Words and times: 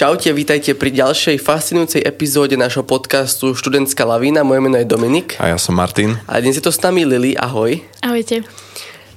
Čaute, 0.00 0.32
vítajte 0.32 0.72
pri 0.72 0.96
ďalšej 0.96 1.36
fascinujúcej 1.44 2.00
epizóde 2.00 2.56
nášho 2.56 2.80
podcastu 2.80 3.52
Študentská 3.52 4.08
lavína. 4.08 4.40
Moje 4.48 4.64
meno 4.64 4.80
je 4.80 4.88
Dominik. 4.88 5.36
A 5.36 5.52
ja 5.52 5.60
som 5.60 5.76
Martin. 5.76 6.16
A 6.24 6.40
dnes 6.40 6.56
je 6.56 6.64
to 6.64 6.72
s 6.72 6.80
nami 6.80 7.04
Lili. 7.04 7.36
Ahoj. 7.36 7.84
Ahojte. 8.00 8.40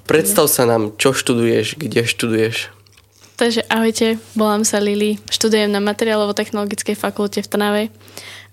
Predstav 0.04 0.52
sa 0.52 0.68
nám, 0.68 0.92
čo 1.00 1.16
študuješ, 1.16 1.80
kde 1.80 2.04
študuješ. 2.04 2.68
Takže 3.40 3.64
ahojte, 3.72 4.20
volám 4.36 4.68
sa 4.68 4.84
Lili, 4.84 5.24
študujem 5.32 5.72
na 5.72 5.80
materiálovo-technologickej 5.80 7.00
fakulte 7.00 7.40
v 7.40 7.48
Trnave 7.48 7.84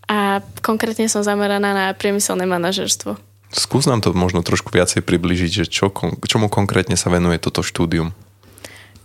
a 0.06 0.38
konkrétne 0.62 1.10
som 1.10 1.26
zameraná 1.26 1.74
na 1.74 1.86
priemyselné 1.98 2.46
manažerstvo. 2.46 3.18
Skús 3.50 3.90
nám 3.90 4.06
to 4.06 4.14
možno 4.14 4.46
trošku 4.46 4.70
viacej 4.70 5.02
približiť, 5.02 5.50
že 5.50 5.64
čo, 5.66 5.90
čomu 6.30 6.46
konkrétne 6.46 6.94
sa 6.94 7.10
venuje 7.10 7.42
toto 7.42 7.66
štúdium. 7.66 8.14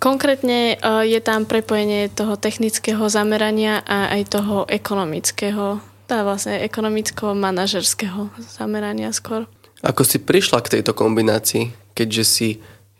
Konkrétne 0.05 0.77
e, 0.77 1.09
je 1.09 1.17
tam 1.17 1.49
prepojenie 1.49 2.13
toho 2.13 2.37
technického 2.37 3.09
zamerania 3.09 3.81
a 3.81 4.13
aj 4.13 4.37
toho 4.37 4.69
ekonomického, 4.69 5.81
tá 6.05 6.21
vlastne 6.21 6.61
ekonomicko-manažerského 6.61 8.29
zamerania 8.37 9.09
skôr. 9.09 9.49
Ako 9.81 10.05
si 10.05 10.21
prišla 10.21 10.61
k 10.61 10.77
tejto 10.77 10.93
kombinácii, 10.93 11.73
keďže 11.97 12.23
si 12.23 12.49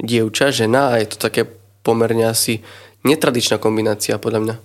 dievča, 0.02 0.50
žena 0.50 0.98
a 0.98 0.98
je 0.98 1.14
to 1.14 1.22
také 1.22 1.46
pomerne 1.86 2.26
asi 2.26 2.66
netradičná 3.06 3.62
kombinácia 3.62 4.18
podľa 4.18 4.42
mňa? 4.42 4.56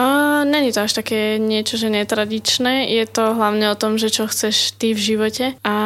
Uh, 0.00 0.30
Není 0.44 0.72
to 0.72 0.80
až 0.80 0.92
také 0.92 1.38
niečo, 1.38 1.76
že 1.76 1.92
netradičné. 1.92 2.88
Je 2.88 3.04
to 3.06 3.36
hlavne 3.36 3.70
o 3.70 3.78
tom, 3.78 4.00
že 4.00 4.08
čo 4.08 4.26
chceš 4.26 4.72
ty 4.74 4.96
v 4.96 5.00
živote. 5.00 5.54
A 5.62 5.76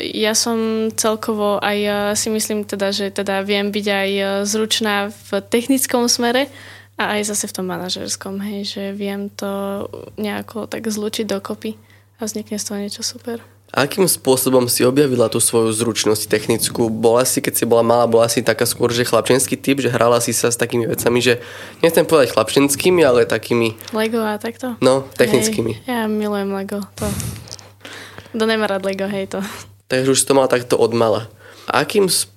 ja 0.00 0.32
som 0.32 0.88
celkovo 0.96 1.60
aj 1.60 2.12
si 2.16 2.32
myslím 2.32 2.64
teda, 2.64 2.90
že 2.90 3.12
teda 3.12 3.44
viem 3.44 3.68
byť 3.68 3.86
aj 3.86 4.10
zručná 4.48 5.12
v 5.12 5.30
technickom 5.44 6.08
smere 6.08 6.48
a 6.96 7.18
aj 7.18 7.34
zase 7.34 7.50
v 7.50 7.54
tom 7.60 7.66
manažerskom, 7.68 8.38
hej, 8.40 8.60
že 8.66 8.82
viem 8.94 9.26
to 9.28 9.84
nejako 10.14 10.70
tak 10.70 10.86
zlučiť 10.86 11.26
dokopy 11.26 11.74
a 12.18 12.26
vznikne 12.26 12.56
z 12.56 12.64
toho 12.64 12.78
niečo 12.78 13.02
super. 13.02 13.53
Akým 13.74 14.06
spôsobom 14.06 14.70
si 14.70 14.86
objavila 14.86 15.26
tú 15.26 15.42
svoju 15.42 15.74
zručnosť 15.74 16.30
technickú? 16.30 16.86
Bola 16.86 17.26
si, 17.26 17.42
keď 17.42 17.54
si 17.58 17.64
bola 17.66 17.82
malá, 17.82 18.06
bola 18.06 18.30
si 18.30 18.38
taká 18.38 18.70
skôr, 18.70 18.94
že 18.94 19.02
chlapčenský 19.02 19.58
typ, 19.58 19.82
že 19.82 19.90
hrala 19.90 20.22
si 20.22 20.30
sa 20.30 20.54
s 20.54 20.54
takými 20.54 20.86
vecami, 20.86 21.18
že 21.18 21.42
nechcem 21.82 22.06
povedať 22.06 22.38
chlapčenskými, 22.38 23.02
ale 23.02 23.26
takými... 23.26 23.74
Lego 23.90 24.22
a 24.22 24.38
takto? 24.38 24.78
No, 24.78 25.10
technickými. 25.18 25.82
Hej, 25.82 25.90
ja 25.90 26.06
milujem 26.06 26.54
Lego. 26.54 26.86
To... 27.02 27.10
Kto 28.30 28.44
nemá 28.46 28.70
rád 28.70 28.86
Lego, 28.86 29.10
hej 29.10 29.26
to. 29.26 29.42
Takže 29.90 30.14
už 30.14 30.22
to 30.22 30.38
mala 30.38 30.46
takto 30.46 30.78
od 30.78 30.94
mala. 30.94 31.26
Akým 31.66 32.06
spôsobom 32.06 32.33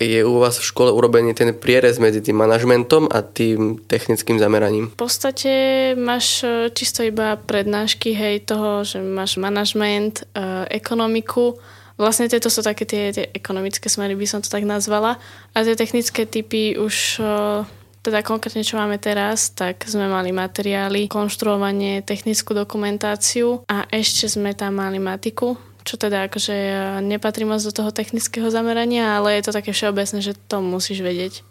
je 0.00 0.24
u 0.24 0.40
vás 0.40 0.56
v 0.56 0.64
škole 0.64 0.88
urobený 0.88 1.36
ten 1.36 1.52
prierez 1.52 2.00
medzi 2.00 2.24
tým 2.24 2.40
manažmentom 2.40 3.12
a 3.12 3.20
tým 3.20 3.76
technickým 3.84 4.40
zameraním? 4.40 4.96
V 4.96 5.00
podstate 5.04 5.52
máš 5.92 6.40
e, 6.40 6.72
čisto 6.72 7.04
iba 7.04 7.36
prednášky, 7.36 8.16
hej, 8.16 8.48
toho, 8.48 8.80
že 8.80 9.04
máš 9.04 9.36
manažment, 9.36 10.24
e, 10.32 10.64
ekonomiku, 10.72 11.60
Vlastne 11.94 12.26
tieto 12.26 12.50
sú 12.50 12.58
také 12.58 12.82
tie, 12.82 13.14
tie 13.14 13.30
ekonomické 13.30 13.86
smery, 13.86 14.18
by 14.18 14.26
som 14.26 14.42
to 14.42 14.50
tak 14.50 14.66
nazvala. 14.66 15.14
A 15.54 15.62
tie 15.62 15.78
technické 15.78 16.26
typy 16.26 16.74
už, 16.74 17.22
e, 17.22 17.62
teda 18.02 18.18
konkrétne 18.26 18.66
čo 18.66 18.74
máme 18.74 18.98
teraz, 18.98 19.54
tak 19.54 19.86
sme 19.86 20.10
mali 20.10 20.34
materiály, 20.34 21.06
konštruovanie, 21.06 22.02
technickú 22.02 22.50
dokumentáciu 22.50 23.62
a 23.70 23.86
ešte 23.94 24.26
sme 24.26 24.58
tam 24.58 24.82
mali 24.82 24.98
matiku, 24.98 25.54
čo 25.84 26.00
teda 26.00 26.32
akože 26.32 26.56
nepatrí 27.04 27.44
moc 27.44 27.60
do 27.60 27.70
toho 27.70 27.92
technického 27.92 28.48
zamerania, 28.48 29.20
ale 29.20 29.36
je 29.36 29.46
to 29.46 29.52
také 29.52 29.76
všeobecné, 29.76 30.18
že 30.24 30.32
to 30.48 30.64
musíš 30.64 31.04
vedieť. 31.04 31.44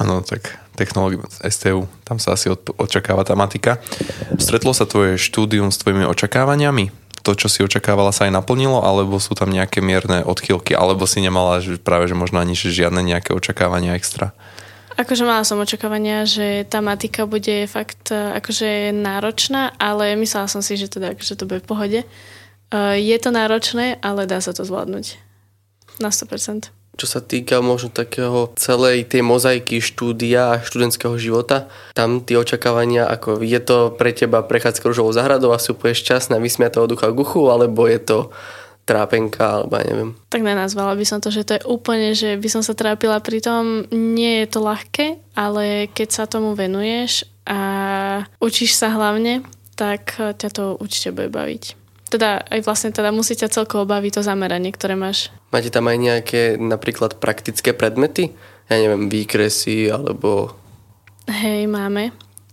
Áno, 0.00 0.24
tak 0.24 0.56
technológie 0.78 1.20
STU, 1.44 1.84
tam 2.08 2.16
sa 2.16 2.32
asi 2.32 2.48
očakáva 2.80 3.26
tá 3.26 3.36
matika. 3.36 3.82
Stretlo 4.40 4.72
sa 4.72 4.88
tvoje 4.88 5.20
štúdium 5.20 5.68
s 5.68 5.76
tvojimi 5.82 6.08
očakávaniami? 6.08 6.88
To, 7.20 7.36
čo 7.36 7.52
si 7.52 7.60
očakávala, 7.60 8.16
sa 8.16 8.24
aj 8.24 8.32
naplnilo, 8.32 8.80
alebo 8.80 9.20
sú 9.20 9.36
tam 9.36 9.52
nejaké 9.52 9.84
mierne 9.84 10.24
odchýlky, 10.24 10.72
alebo 10.72 11.04
si 11.04 11.20
nemala 11.20 11.60
že 11.60 11.76
práve, 11.76 12.08
že 12.08 12.16
možno 12.16 12.40
ani 12.40 12.56
že 12.56 12.72
žiadne 12.72 13.04
nejaké 13.04 13.36
očakávania 13.36 13.92
extra? 13.92 14.32
Akože 14.96 15.28
mala 15.28 15.44
som 15.44 15.60
očakávania, 15.60 16.24
že 16.24 16.64
tá 16.64 16.80
matika 16.80 17.28
bude 17.28 17.68
fakt 17.68 18.08
akože 18.08 18.96
náročná, 18.96 19.76
ale 19.76 20.16
myslela 20.16 20.48
som 20.48 20.64
si, 20.64 20.80
že 20.80 20.88
teda 20.88 21.12
akože 21.12 21.36
to 21.36 21.44
bude 21.44 21.60
v 21.60 21.68
pohode. 21.68 22.00
Eh, 22.70 23.02
je 23.02 23.16
to 23.18 23.34
náročné, 23.34 23.98
ale 23.98 24.30
dá 24.30 24.38
sa 24.38 24.54
to 24.54 24.62
zvládnuť. 24.62 25.18
Na 25.98 26.14
100%. 26.14 26.70
Čo 26.94 27.06
sa 27.06 27.20
týka 27.24 27.58
možno 27.64 27.90
takého 27.90 28.52
celej 28.54 29.08
tej 29.10 29.24
mozaiky 29.26 29.82
štúdia 29.82 30.54
a 30.54 30.60
študentského 30.62 31.16
života, 31.18 31.66
tam 31.96 32.22
tie 32.22 32.38
očakávania, 32.38 33.08
ako 33.08 33.42
je 33.42 33.60
to 33.62 33.90
pre 33.96 34.12
teba 34.12 34.44
prechádzka 34.44 34.84
ružovou 34.86 35.10
zahradou 35.10 35.50
a 35.50 35.58
si 35.58 35.72
úplne 35.72 35.96
šťastná, 35.96 36.36
vysmiatého 36.38 36.86
ducha 36.86 37.10
guchu, 37.10 37.48
alebo 37.48 37.88
je 37.88 37.98
to 38.04 38.18
trápenka, 38.84 39.64
alebo 39.64 39.80
ja 39.80 39.84
neviem. 39.86 40.10
Tak 40.28 40.44
nenazvala 40.44 40.92
by 40.94 41.04
som 41.08 41.18
to, 41.24 41.32
že 41.32 41.46
to 41.46 41.52
je 41.56 41.66
úplne, 41.66 42.12
že 42.12 42.36
by 42.36 42.48
som 42.52 42.62
sa 42.62 42.76
trápila 42.76 43.16
pri 43.22 43.40
tom. 43.40 43.88
Nie 43.90 44.44
je 44.44 44.48
to 44.52 44.60
ľahké, 44.60 45.18
ale 45.34 45.88
keď 45.90 46.08
sa 46.12 46.24
tomu 46.28 46.52
venuješ 46.52 47.24
a 47.48 47.60
učíš 48.44 48.76
sa 48.76 48.92
hlavne, 48.92 49.40
tak 49.72 50.20
ťa 50.20 50.48
to 50.52 50.64
určite 50.76 51.16
bude 51.16 51.32
baviť 51.32 51.79
teda 52.10 52.42
aj 52.50 52.60
vlastne 52.66 52.90
teda 52.90 53.14
musí 53.14 53.38
ťa 53.38 53.54
celkovo 53.54 53.86
baviť 53.86 54.18
to 54.18 54.22
zameranie, 54.26 54.74
ktoré 54.74 54.98
máš. 54.98 55.30
Máte 55.54 55.70
tam 55.70 55.86
aj 55.86 55.98
nejaké 55.98 56.42
napríklad 56.58 57.22
praktické 57.22 57.70
predmety? 57.70 58.34
Ja 58.66 58.82
neviem, 58.82 59.06
výkresy 59.06 59.86
alebo... 59.90 60.58
Hej, 61.30 61.70
máme. 61.70 62.10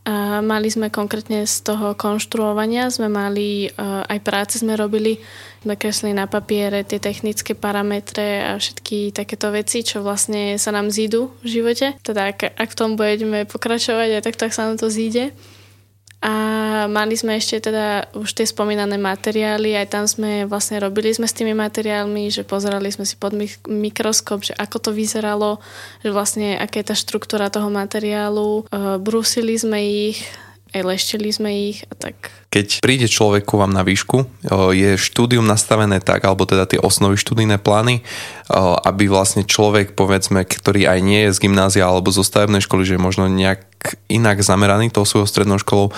A 0.07 0.39
mali 0.39 0.71
sme 0.71 0.87
konkrétne 0.87 1.43
z 1.43 1.67
toho 1.67 1.91
konštruovania, 1.91 2.87
sme 2.87 3.11
mali, 3.11 3.67
uh, 3.67 4.07
aj 4.07 4.19
práce 4.23 4.55
sme 4.63 4.79
robili, 4.79 5.19
sme 5.67 5.75
kreslili 5.75 6.15
na 6.15 6.31
papiere 6.31 6.87
tie 6.87 6.95
technické 6.95 7.59
parametre 7.59 8.39
a 8.39 8.55
všetky 8.55 9.11
takéto 9.11 9.51
veci, 9.51 9.83
čo 9.83 9.99
vlastne 9.99 10.55
sa 10.55 10.71
nám 10.71 10.95
zídu 10.95 11.35
v 11.43 11.59
živote. 11.59 11.99
Teda 12.07 12.31
ak, 12.31 12.55
ak 12.55 12.69
v 12.71 12.77
tom 12.79 12.95
budeme 12.95 13.43
pokračovať, 13.43 14.23
tak 14.23 14.39
tak 14.39 14.55
sa 14.55 14.71
nám 14.71 14.79
to 14.79 14.87
zíde. 14.87 15.35
A 16.17 16.33
mali 16.89 17.13
sme 17.13 17.37
ešte 17.37 17.69
teda 17.69 18.09
už 18.17 18.33
tie 18.33 18.49
spomínané 18.49 18.97
materiály, 18.97 19.77
aj 19.77 19.87
tam 19.93 20.05
sme 20.09 20.49
vlastne 20.49 20.81
robili 20.81 21.13
sme 21.13 21.29
s 21.29 21.37
tými 21.37 21.53
materiálmi, 21.53 22.33
že 22.33 22.41
pozerali 22.41 22.89
sme 22.89 23.05
si 23.05 23.13
pod 23.13 23.37
mikroskop, 23.69 24.41
že 24.41 24.57
ako 24.57 24.89
to 24.89 24.89
vyzeralo, 24.97 25.61
že 26.01 26.09
vlastne 26.09 26.57
aká 26.57 26.81
je 26.81 26.89
tá 26.89 26.95
štruktúra 26.97 27.53
toho 27.53 27.69
materiálu, 27.69 28.65
e, 28.65 28.97
brúsili 28.97 29.61
sme 29.61 29.77
ich, 30.09 30.25
leštili 30.81 31.29
sme 31.29 31.73
ich 31.73 31.85
a 31.87 31.93
tak. 31.95 32.33
Keď 32.47 32.81
príde 32.81 33.05
človek 33.11 33.45
ku 33.45 33.59
vám 33.59 33.75
na 33.75 33.83
výšku, 33.85 34.23
je 34.73 34.97
štúdium 34.97 35.45
nastavené 35.45 35.99
tak, 35.99 36.25
alebo 36.25 36.47
teda 36.47 36.65
tie 36.65 36.79
osnovy 36.81 37.19
študijné 37.19 37.59
plány, 37.59 38.01
aby 38.87 39.11
vlastne 39.11 39.43
človek, 39.43 39.93
povedzme, 39.93 40.47
ktorý 40.47 40.87
aj 40.87 40.99
nie 41.03 41.27
je 41.27 41.35
z 41.35 41.41
gymnázia 41.43 41.85
alebo 41.85 42.09
zo 42.09 42.23
stavebnej 42.23 42.63
školy, 42.63 42.87
že 42.87 42.95
je 42.95 43.05
možno 43.05 43.27
nejak 43.27 43.67
inak 44.07 44.41
zameraný 44.41 44.89
tou 44.89 45.03
svojou 45.03 45.27
strednou 45.27 45.59
školou, 45.59 45.91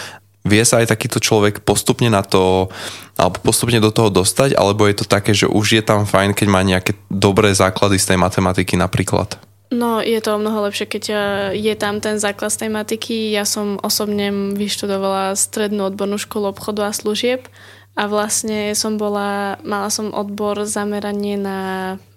vie 0.48 0.64
sa 0.64 0.80
aj 0.80 0.96
takýto 0.96 1.20
človek 1.20 1.62
postupne 1.68 2.08
na 2.08 2.24
to, 2.24 2.72
alebo 3.20 3.38
postupne 3.44 3.78
do 3.84 3.92
toho 3.92 4.08
dostať, 4.08 4.56
alebo 4.56 4.88
je 4.88 5.04
to 5.04 5.06
také, 5.06 5.36
že 5.36 5.46
už 5.46 5.80
je 5.80 5.84
tam 5.84 6.08
fajn, 6.08 6.32
keď 6.32 6.48
má 6.48 6.64
nejaké 6.64 6.96
dobré 7.12 7.52
základy 7.52 8.00
z 8.00 8.16
tej 8.16 8.18
matematiky 8.18 8.80
napríklad? 8.80 9.36
No, 9.70 10.02
je 10.02 10.18
to 10.18 10.42
mnoho 10.42 10.66
lepšie, 10.66 10.90
keď 10.90 11.04
eh, 11.14 11.20
je 11.54 11.74
tam 11.78 12.02
ten 12.02 12.18
základ 12.18 12.50
z 12.50 12.66
tej 12.66 12.70
matiky. 12.74 13.30
Ja 13.30 13.46
som 13.46 13.78
osobne 13.86 14.34
vyštudovala 14.58 15.38
strednú 15.38 15.86
odbornú 15.86 16.18
školu 16.18 16.50
obchodu 16.50 16.90
a 16.90 16.96
služieb 16.96 17.46
a 17.94 18.10
vlastne 18.10 18.74
som 18.74 18.98
bola, 18.98 19.62
mala 19.62 19.94
som 19.94 20.10
odbor 20.10 20.66
zameranie 20.66 21.38
na 21.38 21.60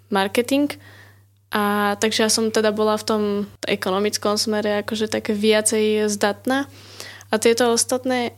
marketing 0.08 0.72
a 1.52 1.96
takže 2.00 2.24
ja 2.24 2.30
som 2.32 2.48
teda 2.48 2.72
bola 2.72 2.96
v 2.96 3.04
tom 3.04 3.22
ekonomickom 3.68 4.40
smere 4.40 4.80
akože 4.80 5.12
také 5.12 5.36
viacej 5.36 6.08
zdatná. 6.08 6.64
A 7.28 7.34
tieto 7.36 7.68
ostatné, 7.72 8.32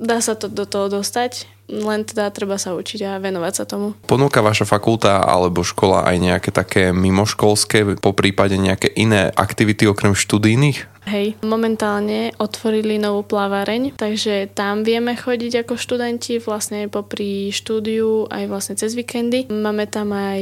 dá 0.00 0.18
sa 0.24 0.36
to 0.36 0.50
do 0.50 0.64
toho 0.68 0.88
dostať, 0.88 1.46
len 1.70 2.02
teda 2.02 2.34
treba 2.34 2.58
sa 2.58 2.74
učiť 2.74 3.00
a 3.06 3.22
venovať 3.22 3.52
sa 3.54 3.64
tomu. 3.64 3.94
Ponúka 4.10 4.42
vaša 4.42 4.66
fakulta 4.66 5.22
alebo 5.22 5.62
škola 5.62 6.02
aj 6.02 6.16
nejaké 6.18 6.50
také 6.50 6.90
mimoškolské, 6.90 8.02
po 8.02 8.10
prípade 8.10 8.58
nejaké 8.58 8.90
iné 8.98 9.30
aktivity 9.30 9.86
okrem 9.86 10.18
študijných? 10.18 10.90
Hej, 11.06 11.38
momentálne 11.46 12.34
otvorili 12.36 13.00
novú 13.00 13.24
plaváreň, 13.24 13.96
takže 13.96 14.50
tam 14.52 14.82
vieme 14.82 15.16
chodiť 15.16 15.64
ako 15.64 15.74
študenti 15.78 16.42
vlastne 16.42 16.90
popri 16.90 17.54
štúdiu 17.54 18.26
aj 18.28 18.44
vlastne 18.50 18.74
cez 18.76 18.92
víkendy. 18.98 19.48
Máme 19.48 19.86
tam 19.86 20.12
aj 20.12 20.40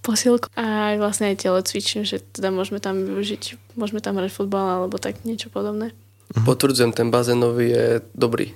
posilku 0.00 0.48
a 0.56 0.92
aj 0.92 0.96
vlastne 0.98 1.32
aj 1.32 1.44
cvičím, 1.64 2.02
že 2.08 2.20
teda 2.20 2.50
môžeme 2.50 2.80
tam 2.80 3.04
využiť, 3.04 3.76
môžeme 3.76 4.00
tam 4.02 4.16
hrať 4.18 4.32
futbal 4.32 4.82
alebo 4.82 4.98
tak 4.98 5.22
niečo 5.28 5.52
podobné. 5.52 5.92
Mhm. 6.36 6.44
Potvrdzujem, 6.46 6.92
ten 6.94 7.10
bazénový 7.10 7.74
je 7.74 7.86
dobrý. 8.14 8.54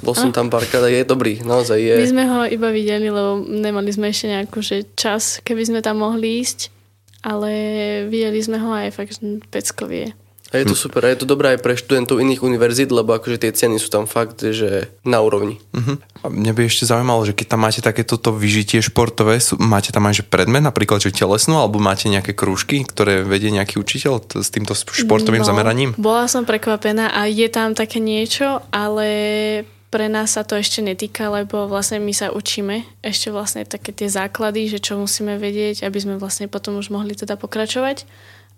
Bol 0.00 0.16
som 0.16 0.32
tam 0.32 0.48
párkrát 0.48 0.86
a 0.86 0.90
je 0.90 1.04
dobrý, 1.04 1.44
naozaj 1.44 1.78
je. 1.78 1.94
My 2.00 2.08
sme 2.08 2.24
ho 2.24 2.38
iba 2.48 2.68
videli, 2.72 3.12
lebo 3.12 3.44
nemali 3.44 3.92
sme 3.92 4.08
ešte 4.08 4.32
nejakú 4.32 4.64
že 4.64 4.88
čas, 4.96 5.42
keby 5.44 5.62
sme 5.68 5.80
tam 5.84 6.00
mohli 6.00 6.40
ísť, 6.40 6.72
ale 7.20 7.50
videli 8.08 8.40
sme 8.40 8.56
ho 8.56 8.72
aj 8.72 8.96
fakt 8.96 9.20
peckovie. 9.52 10.16
A 10.54 10.62
je 10.62 10.70
to 10.70 10.78
super, 10.78 11.02
a 11.02 11.10
je 11.10 11.18
to 11.18 11.26
dobré 11.26 11.58
aj 11.58 11.60
pre 11.62 11.74
študentov 11.74 12.22
iných 12.22 12.42
univerzít, 12.46 12.94
lebo 12.94 13.18
akože 13.18 13.42
tie 13.42 13.50
ceny 13.50 13.82
sú 13.82 13.90
tam 13.90 14.06
fakt, 14.06 14.46
že 14.46 14.86
na 15.02 15.18
úrovni. 15.18 15.58
Uh-huh. 15.74 15.98
A 16.22 16.30
mňa 16.30 16.52
by 16.54 16.70
ešte 16.70 16.86
zaujímalo, 16.86 17.26
že 17.26 17.34
keď 17.34 17.46
tam 17.56 17.66
máte 17.66 17.82
takéto 17.82 18.14
vyžitie 18.30 18.78
športové, 18.78 19.42
sú, 19.42 19.58
máte 19.58 19.90
tam 19.90 20.06
aj 20.06 20.22
že 20.22 20.24
predmet, 20.24 20.62
napríklad 20.62 21.02
že 21.02 21.10
telesnú, 21.10 21.58
alebo 21.58 21.82
máte 21.82 22.06
nejaké 22.06 22.30
krúžky, 22.30 22.86
ktoré 22.86 23.26
vedie 23.26 23.50
nejaký 23.50 23.82
učiteľ 23.82 24.14
t- 24.22 24.38
s 24.38 24.48
týmto 24.54 24.78
športovým 24.78 25.42
no, 25.42 25.48
zameraním? 25.48 25.90
Bola 25.98 26.30
som 26.30 26.46
prekvapená 26.46 27.10
a 27.10 27.26
je 27.26 27.50
tam 27.50 27.74
také 27.74 27.98
niečo, 27.98 28.62
ale 28.70 29.08
pre 29.90 30.10
nás 30.10 30.34
sa 30.34 30.42
to 30.42 30.58
ešte 30.58 30.82
netýka, 30.82 31.30
lebo 31.30 31.70
vlastne 31.70 32.02
my 32.02 32.12
sa 32.12 32.34
učíme 32.34 32.84
ešte 33.00 33.30
vlastne 33.30 33.64
také 33.64 33.94
tie 33.94 34.10
základy, 34.10 34.68
že 34.68 34.78
čo 34.82 34.98
musíme 34.98 35.38
vedieť, 35.38 35.86
aby 35.86 35.98
sme 35.98 36.14
vlastne 36.20 36.50
potom 36.50 36.76
už 36.76 36.90
mohli 36.90 37.14
teda 37.14 37.38
pokračovať. 37.38 38.04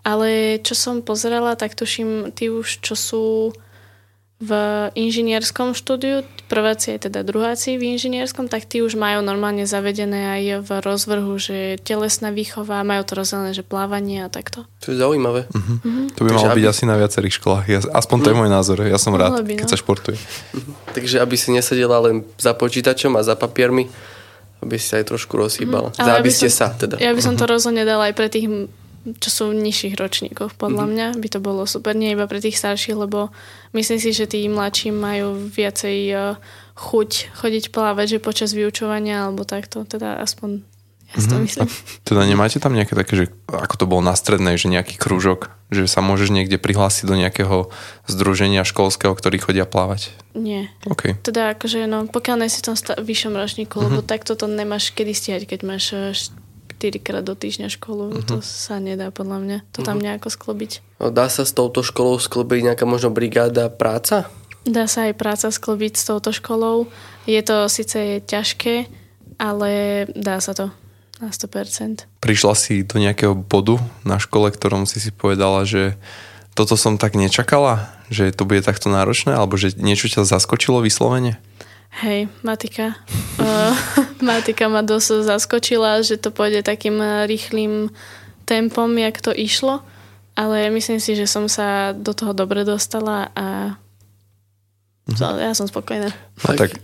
Ale 0.03 0.59
čo 0.63 0.73
som 0.73 1.03
pozerala, 1.03 1.59
tak 1.59 1.75
tuším, 1.75 2.31
tí 2.31 2.47
už, 2.47 2.79
čo 2.79 2.95
sú 2.95 3.25
v 4.39 4.51
inžinierskom 4.95 5.75
štúdiu, 5.75 6.23
prváci 6.47 6.95
aj 6.95 7.11
teda 7.11 7.27
druháci 7.27 7.75
v 7.75 7.91
inžinierskom, 7.99 8.47
tak 8.47 8.63
tí 8.63 8.79
už 8.79 8.95
majú 8.95 9.19
normálne 9.19 9.67
zavedené 9.67 10.31
aj 10.39 10.43
v 10.63 10.69
rozvrhu, 10.79 11.35
že 11.35 11.75
telesná 11.83 12.31
výchova, 12.31 12.87
majú 12.87 13.03
to 13.03 13.19
rozdelené, 13.19 13.51
že 13.51 13.67
plávanie 13.67 14.23
a 14.23 14.31
takto. 14.31 14.63
To 14.87 14.95
je 14.95 14.97
zaujímavé. 14.97 15.43
Uh-huh. 15.51 15.83
Uh-huh. 15.83 16.07
To 16.15 16.23
by 16.23 16.29
malo 16.31 16.55
byť 16.55 16.65
aby... 16.65 16.71
asi 16.71 16.83
na 16.87 16.95
viacerých 16.95 17.35
školách. 17.35 17.65
Ja, 17.67 17.79
aspoň 17.99 18.17
to 18.23 18.27
je 18.31 18.35
môj 18.39 18.47
názor. 18.49 18.79
Ja 18.87 18.95
som 18.95 19.11
rád, 19.11 19.43
by, 19.43 19.53
no. 19.53 19.59
keď 19.59 19.75
sa 19.75 19.77
športuje. 19.77 20.15
Uh-huh. 20.15 20.71
Takže 20.95 21.19
aby 21.19 21.35
si 21.35 21.51
nesedela 21.51 21.99
len 21.99 22.23
za 22.39 22.55
počítačom 22.55 23.19
a 23.19 23.21
za 23.27 23.35
papiermi, 23.35 23.91
aby 24.63 24.79
si 24.79 24.95
aj 24.95 25.03
trošku 25.11 25.35
rozhýbala. 25.35 25.91
Uh-huh. 25.91 26.07
Za 26.07 26.15
aby 26.15 26.31
ste 26.31 26.47
sa 26.47 26.71
teda. 26.71 26.95
Ja 26.95 27.11
by 27.11 27.19
som 27.19 27.35
to 27.35 27.43
rozhodne 27.43 27.83
dala 27.83 28.07
aj 28.07 28.15
pre 28.15 28.31
tých 28.31 28.47
čo 29.17 29.29
sú 29.29 29.45
nižších 29.55 29.97
ročníkov. 29.97 30.53
Podľa 30.59 30.85
mm-hmm. 30.85 31.15
mňa 31.15 31.21
by 31.21 31.27
to 31.33 31.39
bolo 31.41 31.65
super, 31.65 31.97
nie 31.97 32.13
iba 32.13 32.29
pre 32.29 32.37
tých 32.37 32.61
starších, 32.61 32.93
lebo 32.93 33.33
myslím 33.73 33.97
si, 33.97 34.13
že 34.13 34.29
tí 34.29 34.45
mladší 34.45 34.93
majú 34.93 35.49
viacej 35.49 35.97
uh, 36.13 36.21
chuť 36.77 37.33
chodiť 37.33 37.73
plávať, 37.73 38.17
že 38.17 38.23
počas 38.23 38.53
vyučovania 38.53 39.27
alebo 39.27 39.43
takto, 39.43 39.83
teda 39.83 40.21
aspoň 40.23 40.63
ja 41.09 41.17
si 41.17 41.25
to 41.25 41.41
mm-hmm. 41.41 41.45
myslím. 41.49 41.65
A 41.65 42.05
teda 42.05 42.21
nemáte 42.29 42.57
tam 42.61 42.77
nejaké 42.77 42.93
také, 42.93 43.13
že 43.17 43.25
ako 43.49 43.75
to 43.81 43.85
bolo 43.89 44.05
na 44.05 44.13
strednej, 44.13 44.61
že 44.61 44.69
nejaký 44.69 45.01
krúžok, 45.01 45.49
že 45.73 45.89
sa 45.89 46.05
môžeš 46.05 46.29
niekde 46.29 46.61
prihlásiť 46.61 47.09
do 47.09 47.17
nejakého 47.17 47.73
združenia 48.05 48.61
školského, 48.61 49.17
ktorí 49.17 49.41
chodia 49.41 49.65
plávať? 49.65 50.13
Nie. 50.37 50.69
Okay. 50.85 51.17
Teda 51.25 51.57
akože, 51.57 51.89
no, 51.89 52.05
pokiaľ 52.05 52.45
nejsi 52.45 52.61
v 52.61 52.65
tom 52.69 52.77
sta- 52.77 53.01
vyššom 53.01 53.33
ročníku, 53.33 53.81
mm-hmm. 53.81 53.89
lebo 53.89 54.05
takto 54.05 54.37
to 54.37 54.45
nemáš 54.45 54.93
kedy 54.93 55.17
stiať, 55.17 55.41
keď 55.49 55.59
máš 55.65 55.85
eh, 55.97 56.13
4 56.79 57.03
krát 57.03 57.27
do 57.27 57.35
týždňa 57.35 57.67
školu. 57.67 58.15
Uh-huh. 58.15 58.27
To 58.31 58.35
sa 58.39 58.79
nedá 58.79 59.11
podľa 59.11 59.43
mňa. 59.43 59.57
To 59.75 59.83
tam 59.83 59.99
uh-huh. 59.99 60.15
nejako 60.15 60.31
sklobiť. 60.31 60.79
Dá 61.11 61.27
sa 61.27 61.43
s 61.43 61.51
touto 61.51 61.83
školou 61.83 62.15
sklobiť 62.15 62.71
nejaká 62.71 62.87
možno 62.87 63.11
brigáda 63.11 63.67
práca? 63.67 64.31
Dá 64.63 64.87
sa 64.87 65.11
aj 65.11 65.19
práca 65.19 65.51
sklobiť 65.51 65.99
s 65.99 66.07
touto 66.07 66.31
školou. 66.31 66.87
Je 67.27 67.39
to 67.43 67.67
síce 67.67 68.23
ťažké, 68.23 68.87
ale 69.35 69.71
dá 70.15 70.39
sa 70.39 70.55
to 70.55 70.71
na 71.19 71.35
100%. 71.35 72.07
Prišla 72.23 72.53
si 72.55 72.87
do 72.87 72.95
nejakého 72.95 73.35
bodu 73.35 73.83
na 74.07 74.15
škole, 74.23 74.47
ktorom 74.47 74.87
si 74.87 75.03
si 75.03 75.11
povedala, 75.11 75.67
že 75.67 75.99
toto 76.55 76.79
som 76.79 76.95
tak 76.95 77.15
nečakala, 77.15 77.91
že 78.07 78.31
to 78.31 78.47
bude 78.47 78.63
takto 78.63 78.87
náročné, 78.91 79.35
alebo 79.35 79.59
že 79.59 79.75
niečo 79.75 80.07
ťa 80.11 80.27
zaskočilo 80.27 80.83
vyslovene? 80.83 81.39
Hej, 81.89 82.29
matika. 82.45 82.93
uh, 83.41 83.73
matika 84.29 84.69
ma 84.69 84.85
dosť 84.85 85.25
zaskočila, 85.25 86.05
že 86.05 86.21
to 86.21 86.29
pôjde 86.29 86.61
takým 86.61 87.01
rýchlým 87.25 87.89
tempom, 88.45 88.89
jak 88.97 89.21
to 89.21 89.33
išlo, 89.33 89.81
ale 90.33 90.73
myslím 90.73 90.97
si, 90.97 91.13
že 91.13 91.29
som 91.29 91.45
sa 91.45 91.93
do 91.93 92.17
toho 92.17 92.33
dobre 92.33 92.65
dostala 92.65 93.29
a 93.37 93.77
uh-huh. 95.09 95.37
ja 95.37 95.53
som 95.53 95.69
spokojná. 95.69 96.09
A 96.45 96.57
tak, 96.57 96.81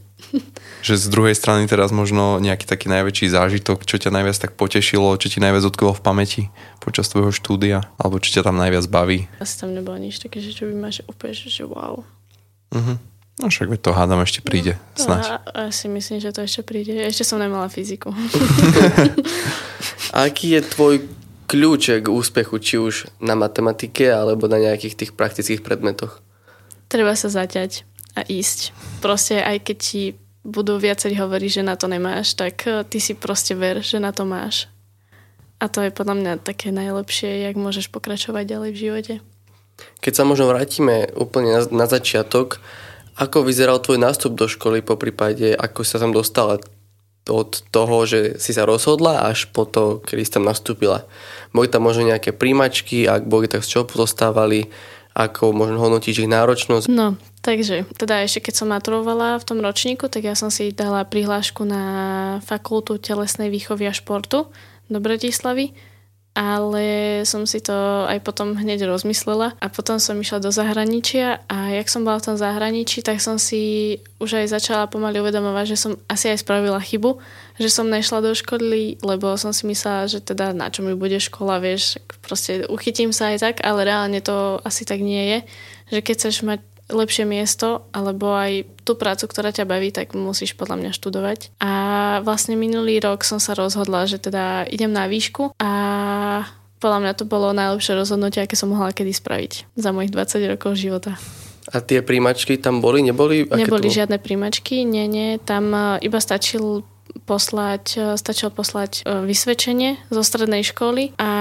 že 0.85 0.93
z 1.01 1.07
druhej 1.09 1.33
strany 1.33 1.65
teraz 1.65 1.89
možno 1.89 2.37
nejaký 2.37 2.69
taký 2.69 2.85
najväčší 2.93 3.33
zážitok, 3.33 3.85
čo 3.85 3.97
ťa 3.97 4.13
najviac 4.13 4.37
tak 4.37 4.51
potešilo, 4.53 5.17
čo 5.17 5.27
ti 5.29 5.41
najviac 5.41 5.65
utkvelo 5.65 5.97
v 5.97 6.05
pamäti 6.05 6.43
počas 6.77 7.09
tvojho 7.09 7.33
štúdia, 7.33 7.89
alebo 7.97 8.21
čo 8.21 8.29
ťa 8.37 8.45
tam 8.45 8.61
najviac 8.61 8.85
baví? 8.85 9.25
Asi 9.41 9.57
tam 9.57 9.73
nebolo 9.73 9.97
nič 9.97 10.21
také, 10.21 10.37
že 10.41 10.53
čo 10.53 10.69
by 10.69 10.73
ma 10.77 10.89
že 10.93 11.01
úplne, 11.09 11.33
že 11.33 11.65
wow. 11.65 12.05
Uh-huh. 12.69 12.97
No 13.35 13.51
však 13.51 13.67
to 13.83 13.91
hádam 13.91 14.23
ešte 14.23 14.39
príde, 14.39 14.79
no, 14.79 14.95
snáď. 14.95 15.43
Ja 15.51 15.67
si 15.67 15.91
myslím, 15.91 16.23
že 16.23 16.31
to 16.31 16.47
ešte 16.47 16.63
príde. 16.63 16.95
Ešte 17.03 17.27
som 17.27 17.35
nemala 17.35 17.67
fyziku. 17.67 18.15
Aký 20.15 20.55
je 20.55 20.63
tvoj 20.63 21.03
kľúč 21.51 21.99
k 21.99 22.07
úspechu, 22.07 22.55
či 22.63 22.79
už 22.79 23.11
na 23.19 23.35
matematike, 23.35 24.07
alebo 24.07 24.47
na 24.47 24.55
nejakých 24.55 24.95
tých 24.95 25.11
praktických 25.19 25.67
predmetoch? 25.67 26.23
Treba 26.87 27.11
sa 27.19 27.27
zaťať 27.27 27.83
a 28.15 28.23
ísť. 28.23 28.71
Proste 29.03 29.43
aj 29.43 29.67
keď 29.67 29.77
ti 29.83 30.03
budú 30.45 30.79
viacerí 30.79 31.17
hovoriť, 31.19 31.59
že 31.59 31.67
na 31.67 31.75
to 31.75 31.91
nemáš, 31.91 32.37
tak 32.39 32.63
eh, 32.69 32.87
ty 32.87 33.03
si 33.03 33.17
proste 33.17 33.51
ver, 33.57 33.83
že 33.83 33.99
na 33.99 34.15
to 34.15 34.23
máš. 34.23 34.71
A 35.59 35.71
to 35.71 35.83
je 35.83 35.91
podľa 35.91 36.15
mňa 36.19 36.33
také 36.43 36.71
najlepšie, 36.71 37.47
jak 37.47 37.55
môžeš 37.55 37.91
pokračovať 37.91 38.43
ďalej 38.43 38.69
v 38.75 38.81
živote. 38.81 39.13
Keď 39.99 40.13
sa 40.13 40.23
možno 40.23 40.51
vrátime 40.51 41.11
úplne 41.15 41.51
na, 41.55 41.61
na 41.83 41.85
začiatok, 41.87 42.63
ako 43.15 43.47
vyzeral 43.47 43.79
tvoj 43.79 43.99
nástup 43.99 44.35
do 44.35 44.45
školy, 44.51 44.83
po 44.83 44.99
prípade, 44.99 45.55
ako 45.55 45.87
sa 45.87 45.97
tam 45.99 46.11
dostala 46.11 46.59
od 47.25 47.49
toho, 47.73 48.05
že 48.05 48.37
si 48.37 48.53
sa 48.53 48.69
rozhodla 48.69 49.25
až 49.25 49.49
po 49.49 49.65
to, 49.65 50.03
kedy 50.05 50.21
si 50.21 50.31
tam 50.35 50.45
nastúpila? 50.45 51.09
Boli 51.49 51.65
tam 51.65 51.87
možno 51.87 52.05
nejaké 52.05 52.35
príjmačky, 52.35 53.09
ak 53.09 53.25
boli, 53.25 53.49
tak 53.49 53.65
z 53.65 53.71
čoho 53.77 53.85
pozostávali? 53.87 54.69
Ako 55.15 55.55
možno 55.55 55.79
hodnotíš 55.79 56.27
ich 56.27 56.29
náročnosť? 56.29 56.91
No, 56.91 57.15
takže, 57.39 57.87
teda 57.95 58.27
ešte 58.27 58.51
keď 58.51 58.53
som 58.59 58.67
maturovala 58.67 59.39
v 59.39 59.47
tom 59.47 59.63
ročníku, 59.63 60.11
tak 60.11 60.27
ja 60.27 60.35
som 60.35 60.51
si 60.51 60.75
dala 60.75 61.07
prihlášku 61.07 61.63
na 61.63 61.83
fakultu 62.43 62.99
telesnej 62.99 63.47
výchovy 63.47 63.87
a 63.87 63.95
športu 63.95 64.51
do 64.91 64.99
Bratislavy 64.99 65.71
ale 66.35 67.23
som 67.23 67.47
si 67.47 67.63
to 67.63 68.03
aj 68.11 68.19
potom 68.19 68.59
hneď 68.59 68.83
rozmyslela 68.91 69.55
a 69.55 69.67
potom 69.71 70.03
som 70.03 70.19
išla 70.19 70.43
do 70.43 70.51
zahraničia 70.51 71.39
a 71.47 71.71
jak 71.71 71.87
som 71.87 72.03
bola 72.03 72.19
v 72.19 72.27
tom 72.27 72.35
zahraničí, 72.35 72.99
tak 72.99 73.23
som 73.23 73.39
si 73.39 73.95
už 74.19 74.43
aj 74.43 74.51
začala 74.51 74.91
pomaly 74.91 75.23
uvedomovať, 75.23 75.65
že 75.71 75.77
som 75.79 75.91
asi 76.11 76.27
aj 76.27 76.43
spravila 76.43 76.83
chybu, 76.83 77.23
že 77.55 77.71
som 77.71 77.87
nešla 77.87 78.19
do 78.19 78.35
školy, 78.35 78.99
lebo 78.99 79.31
som 79.39 79.55
si 79.55 79.63
myslela, 79.63 80.11
že 80.11 80.19
teda 80.19 80.51
na 80.51 80.67
čo 80.67 80.83
mi 80.83 80.91
bude 80.91 81.23
škola, 81.23 81.63
vieš, 81.63 82.03
proste 82.19 82.67
uchytím 82.67 83.15
sa 83.15 83.31
aj 83.31 83.37
tak, 83.39 83.55
ale 83.63 83.87
reálne 83.87 84.19
to 84.19 84.59
asi 84.67 84.83
tak 84.83 84.99
nie 84.99 85.23
je, 85.23 85.39
že 85.95 85.99
keď 86.03 86.13
chceš 86.19 86.43
mať 86.43 86.59
lepšie 86.89 87.25
miesto 87.25 87.89
alebo 87.89 88.33
aj 88.37 88.65
tú 88.85 88.93
prácu, 88.93 89.25
ktorá 89.25 89.49
ťa 89.49 89.65
baví, 89.65 89.89
tak 89.89 90.13
musíš 90.13 90.53
podľa 90.53 90.77
mňa 90.81 90.91
študovať. 90.93 91.39
A 91.57 91.71
vlastne 92.21 92.53
minulý 92.53 93.01
rok 93.01 93.25
som 93.25 93.41
sa 93.41 93.57
rozhodla, 93.57 94.05
že 94.05 94.21
teda 94.21 94.69
idem 94.69 94.93
na 94.93 95.09
výšku 95.09 95.57
a 95.57 95.71
podľa 96.77 96.99
mňa 97.01 97.13
to 97.17 97.25
bolo 97.25 97.49
najlepšie 97.55 97.97
rozhodnutie, 97.97 98.45
aké 98.45 98.53
som 98.53 98.69
mohla 98.69 98.93
kedy 98.93 99.09
spraviť 99.09 99.73
za 99.73 99.89
mojich 99.89 100.13
20 100.13 100.53
rokov 100.53 100.77
života. 100.77 101.17
A 101.73 101.81
tie 101.81 102.05
príjmačky 102.05 102.61
tam 102.61 102.77
boli? 102.77 103.01
Neboli? 103.01 103.49
Aké 103.49 103.65
Neboli 103.65 103.89
žiadne 103.89 104.21
príjmačky, 104.21 104.85
nie, 104.85 105.09
nie. 105.09 105.41
Tam 105.41 105.73
e, 105.73 105.97
iba 106.05 106.21
stačil 106.21 106.85
poslať, 107.25 107.83
e, 107.97 108.01
stačilo 108.21 108.53
poslať 108.53 109.01
e, 109.01 109.25
vysvedčenie 109.25 109.97
zo 110.13 110.21
strednej 110.21 110.61
školy 110.61 111.17
a 111.17 111.31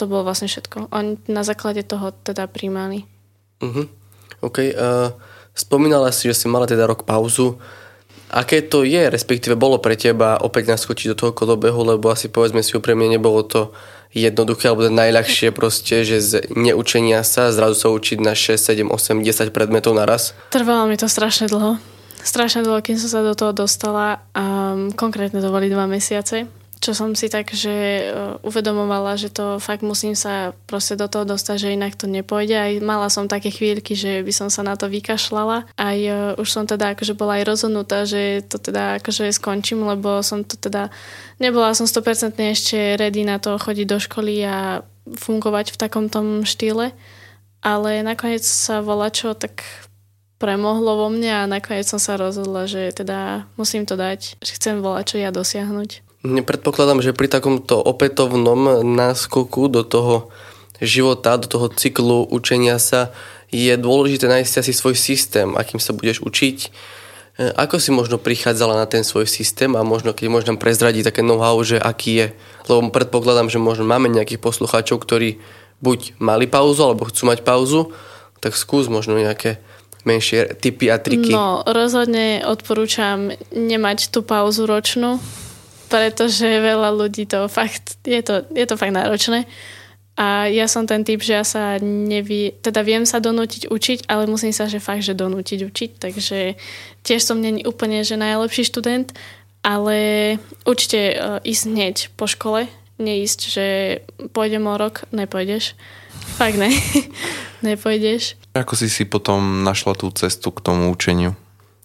to 0.00 0.08
bolo 0.08 0.24
vlastne 0.24 0.48
všetko. 0.48 0.88
Oni 0.88 1.20
na 1.28 1.44
základe 1.44 1.84
toho 1.84 2.16
teda 2.24 2.48
príjmali. 2.48 3.04
Uh-huh. 3.60 3.92
OK. 4.42 4.58
Uh, 4.74 5.14
spomínala 5.54 6.10
si, 6.10 6.28
že 6.28 6.44
si 6.44 6.46
mala 6.50 6.66
teda 6.66 6.84
rok 6.90 7.06
pauzu. 7.06 7.56
Aké 8.32 8.64
to 8.64 8.82
je, 8.82 9.12
respektíve 9.12 9.60
bolo 9.60 9.76
pre 9.76 9.92
teba 9.92 10.40
opäť 10.40 10.72
naskočiť 10.72 11.12
do 11.12 11.16
toho 11.16 11.32
kolobehu, 11.36 11.84
lebo 11.84 12.08
asi 12.08 12.32
povedzme 12.32 12.64
si 12.64 12.72
úprimne, 12.74 13.12
nebolo 13.12 13.44
to 13.44 13.76
jednoduché 14.12 14.72
alebo 14.72 14.88
najľahšie 14.88 15.52
proste, 15.58 16.04
že 16.04 16.16
z 16.20 16.32
neučenia 16.52 17.20
sa 17.22 17.52
zrazu 17.52 17.76
sa 17.76 17.88
učiť 17.92 18.18
na 18.24 18.32
6, 18.32 18.56
7, 18.56 18.88
8, 18.88 19.20
10 19.20 19.52
predmetov 19.52 19.92
naraz? 19.96 20.32
Trvalo 20.48 20.88
mi 20.88 20.96
to 20.96 21.06
strašne 21.08 21.48
dlho. 21.48 21.76
Strašne 22.22 22.62
dlho, 22.64 22.80
kým 22.80 22.96
som 22.96 23.10
sa 23.10 23.20
do 23.20 23.34
toho 23.34 23.52
dostala. 23.52 24.22
Um, 24.32 24.94
konkrétne 24.94 25.42
to 25.42 25.50
boli 25.50 25.68
dva 25.68 25.90
mesiace 25.90 26.61
čo 26.82 26.98
som 26.98 27.14
si 27.14 27.30
tak, 27.30 27.54
že 27.54 27.70
e, 27.70 28.02
uvedomovala, 28.42 29.14
že 29.14 29.30
to 29.30 29.62
fakt 29.62 29.86
musím 29.86 30.18
sa 30.18 30.50
proste 30.66 30.98
do 30.98 31.06
toho 31.06 31.22
dostať, 31.22 31.56
že 31.62 31.74
inak 31.78 31.94
to 31.94 32.10
nepôjde. 32.10 32.58
Aj 32.58 32.74
mala 32.82 33.06
som 33.06 33.30
také 33.30 33.54
chvíľky, 33.54 33.94
že 33.94 34.26
by 34.26 34.34
som 34.34 34.50
sa 34.50 34.66
na 34.66 34.74
to 34.74 34.90
vykašľala. 34.90 35.70
Aj 35.78 35.98
uh, 36.10 36.34
už 36.42 36.48
som 36.50 36.66
teda 36.66 36.98
akože 36.98 37.14
bola 37.14 37.38
aj 37.38 37.46
rozhodnutá, 37.46 38.02
že 38.02 38.42
to 38.50 38.58
teda 38.58 38.98
akože 38.98 39.30
skončím, 39.30 39.86
lebo 39.86 40.26
som 40.26 40.42
to 40.42 40.58
teda 40.58 40.90
nebola 41.38 41.70
som 41.70 41.86
100% 41.86 42.34
ešte 42.50 42.98
ready 42.98 43.22
na 43.22 43.38
to 43.38 43.54
chodiť 43.54 43.86
do 43.86 43.98
školy 44.02 44.42
a 44.42 44.82
fungovať 45.06 45.78
v 45.78 45.80
takom 45.80 46.10
tom 46.10 46.42
štýle. 46.42 46.90
Ale 47.62 48.02
nakoniec 48.02 48.42
sa 48.42 48.82
volá 48.82 49.06
čo 49.14 49.38
tak 49.38 49.62
premohlo 50.42 50.98
vo 50.98 51.08
mne 51.14 51.46
a 51.46 51.46
nakoniec 51.46 51.86
som 51.86 52.02
sa 52.02 52.18
rozhodla, 52.18 52.66
že 52.66 52.90
teda 52.90 53.46
musím 53.54 53.86
to 53.86 53.94
dať, 53.94 54.42
že 54.42 54.58
chcem 54.58 54.82
volať 54.82 55.14
čo 55.14 55.16
ja 55.22 55.30
dosiahnuť. 55.30 56.11
Predpokladám, 56.22 57.02
že 57.02 57.10
pri 57.10 57.26
takomto 57.26 57.82
opätovnom 57.82 58.86
náskoku 58.86 59.66
do 59.66 59.82
toho 59.82 60.30
života, 60.78 61.34
do 61.34 61.50
toho 61.50 61.66
cyklu 61.66 62.22
učenia 62.30 62.78
sa, 62.78 63.10
je 63.50 63.74
dôležité 63.74 64.30
nájsť 64.30 64.64
asi 64.64 64.72
svoj 64.72 64.94
systém, 64.96 65.58
akým 65.58 65.82
sa 65.82 65.92
budeš 65.92 66.22
učiť. 66.24 66.58
E, 66.62 66.70
ako 67.52 67.76
si 67.82 67.90
možno 67.92 68.16
prichádzala 68.22 68.78
na 68.78 68.86
ten 68.88 69.04
svoj 69.04 69.28
systém 69.28 69.74
a 69.76 69.84
možno 69.84 70.16
keď 70.16 70.26
možno 70.32 70.56
prezradiť 70.56 71.12
také 71.12 71.20
know-how, 71.20 71.58
že 71.60 71.76
aký 71.76 72.12
je. 72.16 72.26
Lebo 72.70 72.88
predpokladám, 72.94 73.52
že 73.52 73.60
možno 73.60 73.84
máme 73.84 74.08
nejakých 74.08 74.40
poslucháčov, 74.40 75.04
ktorí 75.04 75.42
buď 75.84 76.16
mali 76.22 76.46
pauzu, 76.46 76.86
alebo 76.86 77.10
chcú 77.10 77.28
mať 77.28 77.42
pauzu, 77.42 77.90
tak 78.38 78.54
skús 78.54 78.86
možno 78.86 79.18
nejaké 79.18 79.58
menšie 80.06 80.54
typy 80.58 80.90
a 80.90 80.98
triky? 80.98 81.30
No, 81.30 81.62
rozhodne 81.66 82.42
odporúčam 82.46 83.34
nemať 83.50 84.10
tú 84.10 84.22
pauzu 84.22 84.66
ročnú, 84.66 85.18
pretože 85.92 86.48
veľa 86.48 86.88
ľudí 86.96 87.28
to 87.28 87.44
fakt, 87.52 88.00
je 88.00 88.24
to, 88.24 88.48
je 88.56 88.64
to 88.64 88.80
fakt 88.80 88.96
náročné. 88.96 89.44
A 90.16 90.48
ja 90.48 90.68
som 90.68 90.88
ten 90.88 91.04
typ, 91.04 91.20
že 91.24 91.36
ja 91.36 91.44
sa 91.44 91.76
nevie, 91.80 92.56
teda 92.60 92.84
viem 92.84 93.04
sa 93.04 93.20
donútiť 93.20 93.68
učiť, 93.68 93.98
ale 94.08 94.28
musím 94.28 94.52
sa, 94.52 94.68
že 94.68 94.80
fakt, 94.80 95.04
že 95.04 95.16
donútiť 95.16 95.60
učiť, 95.68 95.90
takže 96.00 96.56
tiež 97.04 97.20
som 97.24 97.40
není 97.40 97.64
úplne, 97.64 98.04
že 98.04 98.20
najlepší 98.20 98.68
študent, 98.68 99.12
ale 99.64 99.96
určite 100.68 101.00
uh, 101.16 101.40
ísť 101.40 101.64
hneď 101.64 101.96
po 102.16 102.28
škole, 102.28 102.68
neísť, 103.00 103.40
že 103.48 103.66
pôjdem 104.36 104.68
o 104.68 104.76
rok, 104.76 105.08
nepôjdeš. 105.16 105.76
Fakt 106.36 106.60
ne, 106.60 106.68
nepôjdeš. 107.68 108.36
Ako 108.52 108.76
si 108.76 108.92
si 108.92 109.08
potom 109.08 109.64
našla 109.64 109.96
tú 109.96 110.12
cestu 110.12 110.52
k 110.52 110.60
tomu 110.60 110.92
učeniu? 110.92 111.32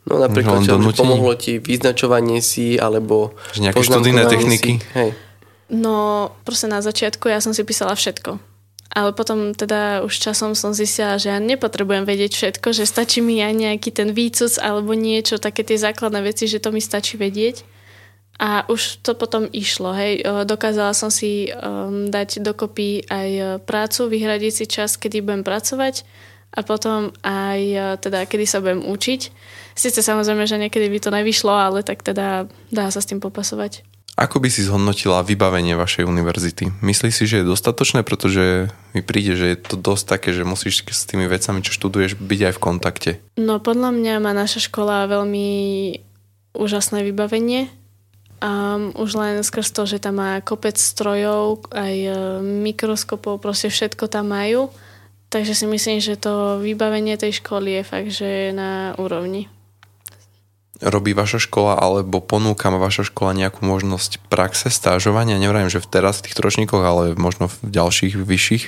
No 0.07 0.23
napríklad, 0.23 0.63
čo, 0.63 0.79
že 0.79 0.95
pomohlo 0.95 1.35
ti 1.35 1.59
vyznačovanie 1.59 2.39
si, 2.39 2.79
alebo... 2.79 3.35
Že 3.51 3.59
nejaké 3.67 3.83
študijné 3.83 4.23
techniky? 4.31 4.71
Si. 4.79 4.91
Hej. 4.95 5.09
No, 5.67 6.31
proste 6.47 6.71
na 6.71 6.79
začiatku 6.79 7.27
ja 7.27 7.43
som 7.43 7.51
si 7.51 7.67
písala 7.67 7.91
všetko. 7.91 8.39
Ale 8.87 9.11
potom 9.11 9.51
teda 9.51 10.01
už 10.07 10.15
časom 10.15 10.55
som 10.55 10.71
zistila, 10.71 11.19
že 11.19 11.27
ja 11.27 11.43
nepotrebujem 11.43 12.07
vedieť 12.07 12.31
všetko, 12.33 12.71
že 12.71 12.87
stačí 12.87 13.19
mi 13.19 13.43
aj 13.43 13.53
nejaký 13.53 13.91
ten 13.91 14.15
výcuc 14.15 14.55
alebo 14.63 14.95
niečo, 14.95 15.43
také 15.43 15.67
tie 15.67 15.75
základné 15.75 16.23
veci, 16.23 16.47
že 16.47 16.63
to 16.63 16.71
mi 16.71 16.79
stačí 16.79 17.19
vedieť. 17.19 17.67
A 18.39 18.63
už 18.69 19.03
to 19.03 19.17
potom 19.17 19.49
išlo, 19.49 19.91
hej. 19.97 20.21
Dokázala 20.45 20.93
som 20.93 21.09
si 21.09 21.49
um, 21.49 22.05
dať 22.07 22.45
dokopy 22.45 23.01
aj 23.09 23.29
e, 23.33 23.43
prácu, 23.65 24.13
vyhradiť 24.13 24.53
si 24.53 24.65
čas, 24.69 24.93
kedy 24.93 25.25
budem 25.25 25.41
pracovať 25.41 26.05
a 26.57 26.65
potom 26.65 27.13
aj 27.21 27.61
e, 27.61 27.77
teda, 28.01 28.25
kedy 28.25 28.49
sa 28.49 28.57
budem 28.57 28.81
učiť. 28.81 29.21
Sice 29.77 30.01
samozrejme, 30.01 30.49
že 30.49 30.57
niekedy 30.57 30.89
by 30.89 30.99
to 30.99 31.13
nevyšlo, 31.13 31.53
ale 31.53 31.85
tak 31.85 32.01
teda 32.01 32.49
dá 32.73 32.85
sa 32.89 32.97
s 32.97 33.05
tým 33.05 33.21
popasovať. 33.21 33.85
Ako 34.17 34.41
by 34.41 34.49
si 34.49 34.65
zhodnotila 34.65 35.21
vybavenie 35.21 35.77
vašej 35.77 36.01
univerzity? 36.09 36.73
Myslíš 36.81 37.13
si, 37.13 37.29
že 37.29 37.45
je 37.45 37.51
dostatočné, 37.53 38.01
pretože 38.01 38.73
mi 38.97 39.05
príde, 39.05 39.37
že 39.37 39.53
je 39.53 39.57
to 39.61 39.77
dosť 39.77 40.17
také, 40.17 40.29
že 40.33 40.41
musíš 40.41 40.81
s 40.89 41.05
tými 41.05 41.29
vecami, 41.29 41.61
čo 41.61 41.69
študuješ, 41.77 42.17
byť 42.17 42.41
aj 42.49 42.53
v 42.57 42.63
kontakte? 42.63 43.11
No 43.37 43.61
podľa 43.61 43.93
mňa 43.93 44.17
má 44.17 44.33
naša 44.33 44.65
škola 44.65 45.05
veľmi 45.05 45.49
úžasné 46.57 47.05
vybavenie. 47.05 47.69
Um, 48.41 48.89
už 48.97 49.17
len 49.17 49.45
skrz 49.45 49.69
to, 49.69 49.85
že 49.85 50.01
tam 50.01 50.17
má 50.17 50.41
kopec 50.41 50.77
strojov, 50.77 51.69
aj 51.73 51.95
e, 52.05 52.13
mikroskopov, 52.41 53.41
proste 53.41 53.69
všetko 53.69 54.09
tam 54.09 54.29
majú. 54.29 54.69
Takže 55.37 55.53
si 55.53 55.69
myslím, 55.69 56.01
že 56.01 56.17
to 56.17 56.57
vybavenie 56.65 57.13
tej 57.13 57.45
školy 57.45 57.77
je 57.77 57.83
fakt, 57.85 58.09
že 58.09 58.25
je 58.25 58.49
na 58.57 58.97
úrovni. 58.97 59.45
Robí 60.81 61.13
vaša 61.13 61.37
škola 61.37 61.77
alebo 61.77 62.25
ponúka 62.25 62.73
vaša 62.73 63.05
škola 63.05 63.37
nejakú 63.37 63.61
možnosť 63.61 64.17
praxe, 64.33 64.73
stážovania? 64.73 65.37
Nevrajím, 65.37 65.69
že 65.69 65.77
v 65.77 65.93
teraz 65.93 66.17
v 66.17 66.25
tých 66.25 66.41
tročníkoch, 66.41 66.81
ale 66.81 67.13
možno 67.13 67.53
v 67.53 67.69
ďalších 67.69 68.17
vyšších? 68.17 68.63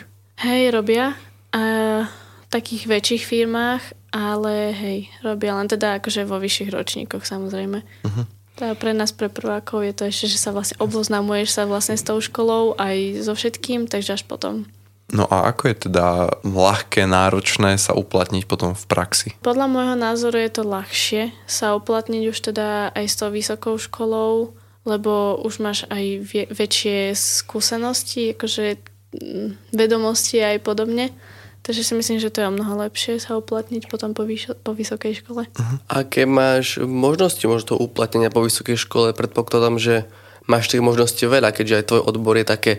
Hej, 0.46 0.62
robia. 0.70 1.18
A 1.58 1.64
v 2.06 2.48
takých 2.54 2.86
väčších 2.86 3.26
firmách, 3.26 4.14
ale 4.14 4.70
hej, 4.70 5.00
robia 5.26 5.58
len 5.58 5.66
teda 5.66 5.98
akože 5.98 6.22
vo 6.30 6.38
vyšších 6.38 6.70
ročníkoch 6.70 7.26
samozrejme. 7.26 7.82
Uh-huh. 7.82 8.26
Teda 8.54 8.78
pre 8.78 8.94
nás, 8.94 9.10
pre 9.10 9.26
prvákov 9.26 9.90
je 9.90 9.94
to 9.98 10.04
ešte, 10.06 10.26
že 10.30 10.38
sa 10.38 10.54
vlastne 10.54 10.78
oboznamuješ 10.78 11.50
sa 11.50 11.66
vlastne 11.66 11.98
s 11.98 12.06
tou 12.06 12.22
školou 12.22 12.78
aj 12.78 13.26
so 13.26 13.34
všetkým, 13.34 13.90
takže 13.90 14.22
až 14.22 14.24
potom. 14.30 14.70
No 15.10 15.26
a 15.26 15.50
ako 15.50 15.74
je 15.74 15.76
teda 15.90 16.38
ľahké, 16.46 17.10
náročné 17.10 17.82
sa 17.82 17.98
uplatniť 17.98 18.46
potom 18.46 18.78
v 18.78 18.86
praxi? 18.86 19.30
Podľa 19.42 19.66
môjho 19.66 19.96
názoru 19.98 20.38
je 20.38 20.52
to 20.54 20.64
ľahšie 20.66 21.34
sa 21.50 21.74
uplatniť 21.74 22.24
už 22.30 22.38
teda 22.54 22.94
aj 22.94 23.06
s 23.10 23.16
tou 23.18 23.34
vysokou 23.34 23.76
školou, 23.82 24.54
lebo 24.86 25.42
už 25.42 25.66
máš 25.66 25.90
aj 25.90 26.04
vie- 26.22 26.50
väčšie 26.54 27.18
skúsenosti, 27.18 28.38
akože 28.38 28.78
mm, 29.18 29.74
vedomosti 29.74 30.46
aj 30.46 30.62
podobne. 30.62 31.10
Takže 31.60 31.84
si 31.84 31.94
myslím, 31.98 32.18
že 32.24 32.32
to 32.32 32.42
je 32.42 32.50
o 32.50 32.56
mnoho 32.56 32.88
lepšie 32.88 33.20
sa 33.20 33.36
uplatniť 33.36 33.92
potom 33.92 34.16
po, 34.16 34.24
vyš- 34.24 34.56
po 34.62 34.72
vysokej 34.72 35.26
škole. 35.26 35.44
Uh-huh. 35.46 35.78
Aké 35.92 36.24
máš 36.24 36.80
možnosti 36.80 37.44
možno 37.46 37.76
toho 37.76 37.84
uplatnenia 37.84 38.32
po 38.32 38.46
vysokej 38.46 38.80
škole? 38.80 39.12
Predpokladám, 39.12 39.76
že 39.76 40.08
máš 40.48 40.72
tých 40.72 40.86
možností 40.86 41.28
veľa, 41.28 41.52
keďže 41.52 41.78
aj 41.78 41.88
tvoj 41.92 42.02
odbor 42.10 42.40
je 42.40 42.48
také 42.48 42.74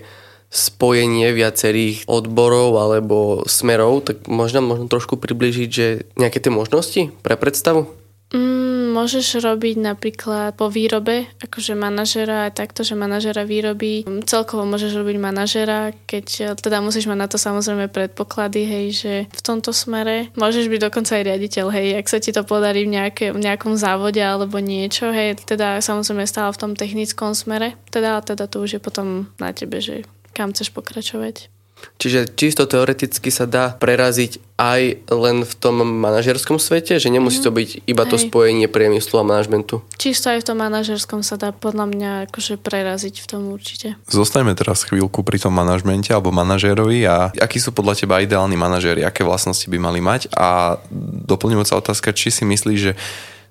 spojenie 0.50 1.30
viacerých 1.30 2.10
odborov 2.10 2.74
alebo 2.74 3.46
smerov, 3.46 4.02
tak 4.02 4.26
možno, 4.26 4.60
možno 4.66 4.90
trošku 4.90 5.14
približiť, 5.14 5.70
že 5.70 5.86
nejaké 6.18 6.42
tie 6.42 6.50
možnosti 6.50 7.14
pre 7.22 7.38
predstavu? 7.38 7.86
Mm, 8.30 8.94
môžeš 8.94 9.42
robiť 9.42 9.82
napríklad 9.82 10.54
po 10.54 10.70
výrobe, 10.70 11.26
akože 11.42 11.74
manažera 11.74 12.46
aj 12.46 12.62
takto, 12.62 12.86
že 12.86 12.94
manažera 12.94 13.42
výroby. 13.42 14.06
Celkovo 14.22 14.62
môžeš 14.62 15.02
robiť 15.02 15.16
manažera, 15.18 15.90
keď 16.06 16.26
e, 16.38 16.44
teda 16.54 16.78
musíš 16.78 17.10
mať 17.10 17.18
na 17.18 17.26
to 17.26 17.42
samozrejme 17.42 17.90
predpoklady, 17.90 18.62
hej, 18.62 18.86
že 18.94 19.14
v 19.34 19.42
tomto 19.42 19.74
smere 19.74 20.30
môžeš 20.38 20.70
byť 20.70 20.78
dokonca 20.78 21.18
aj 21.18 21.26
riaditeľ, 21.26 21.66
hej, 21.74 21.88
ak 21.98 22.06
sa 22.06 22.22
ti 22.22 22.30
to 22.30 22.46
podarí 22.46 22.86
v, 22.86 23.02
nejaké, 23.02 23.34
v 23.34 23.42
nejakom 23.42 23.74
závode 23.74 24.22
alebo 24.22 24.62
niečo, 24.62 25.10
hej, 25.10 25.42
teda 25.42 25.82
samozrejme 25.82 26.22
stále 26.22 26.54
v 26.54 26.60
tom 26.62 26.72
technickom 26.78 27.34
smere, 27.34 27.74
teda, 27.90 28.22
teda 28.22 28.46
to 28.46 28.62
už 28.62 28.78
je 28.78 28.80
potom 28.82 29.26
na 29.42 29.50
tebe, 29.50 29.82
že 29.82 30.06
kam 30.40 30.56
chceš 30.56 30.72
pokračovať. 30.72 31.52
Čiže 32.00 32.32
čisto 32.36 32.64
teoreticky 32.68 33.28
sa 33.32 33.44
dá 33.48 33.72
preraziť 33.76 34.40
aj 34.60 35.08
len 35.08 35.48
v 35.48 35.52
tom 35.56 35.80
manažerskom 35.80 36.60
svete, 36.60 37.00
že 37.00 37.08
nemusí 37.08 37.40
to 37.40 37.52
mhm. 37.52 37.56
byť 37.56 37.68
iba 37.88 38.04
to 38.04 38.16
spojenie 38.20 38.68
priemyslu 38.68 39.20
a 39.20 39.24
manažmentu. 39.24 39.80
Čisto 39.96 40.32
aj 40.32 40.44
v 40.44 40.48
tom 40.52 40.58
manažerskom 40.60 41.20
sa 41.24 41.40
dá 41.40 41.52
podľa 41.52 41.88
mňa 41.88 42.10
akože 42.28 42.60
preraziť 42.60 43.24
v 43.24 43.26
tom 43.28 43.48
určite. 43.52 43.96
Zostaňme 44.08 44.52
teraz 44.56 44.84
chvíľku 44.84 45.24
pri 45.24 45.40
tom 45.40 45.56
manažmente 45.56 46.12
alebo 46.12 46.32
manažérovi 46.32 47.04
a 47.08 47.32
akí 47.36 47.60
sú 47.60 47.72
podľa 47.72 47.96
teba 47.96 48.20
ideálni 48.20 48.56
manažéri, 48.56 49.04
aké 49.04 49.24
vlastnosti 49.24 49.64
by 49.68 49.78
mali 49.80 50.00
mať 50.04 50.32
a 50.36 50.80
doplňujúca 51.28 51.80
otázka, 51.80 52.16
či 52.16 52.28
si 52.32 52.44
myslíš, 52.44 52.80
že 52.80 52.92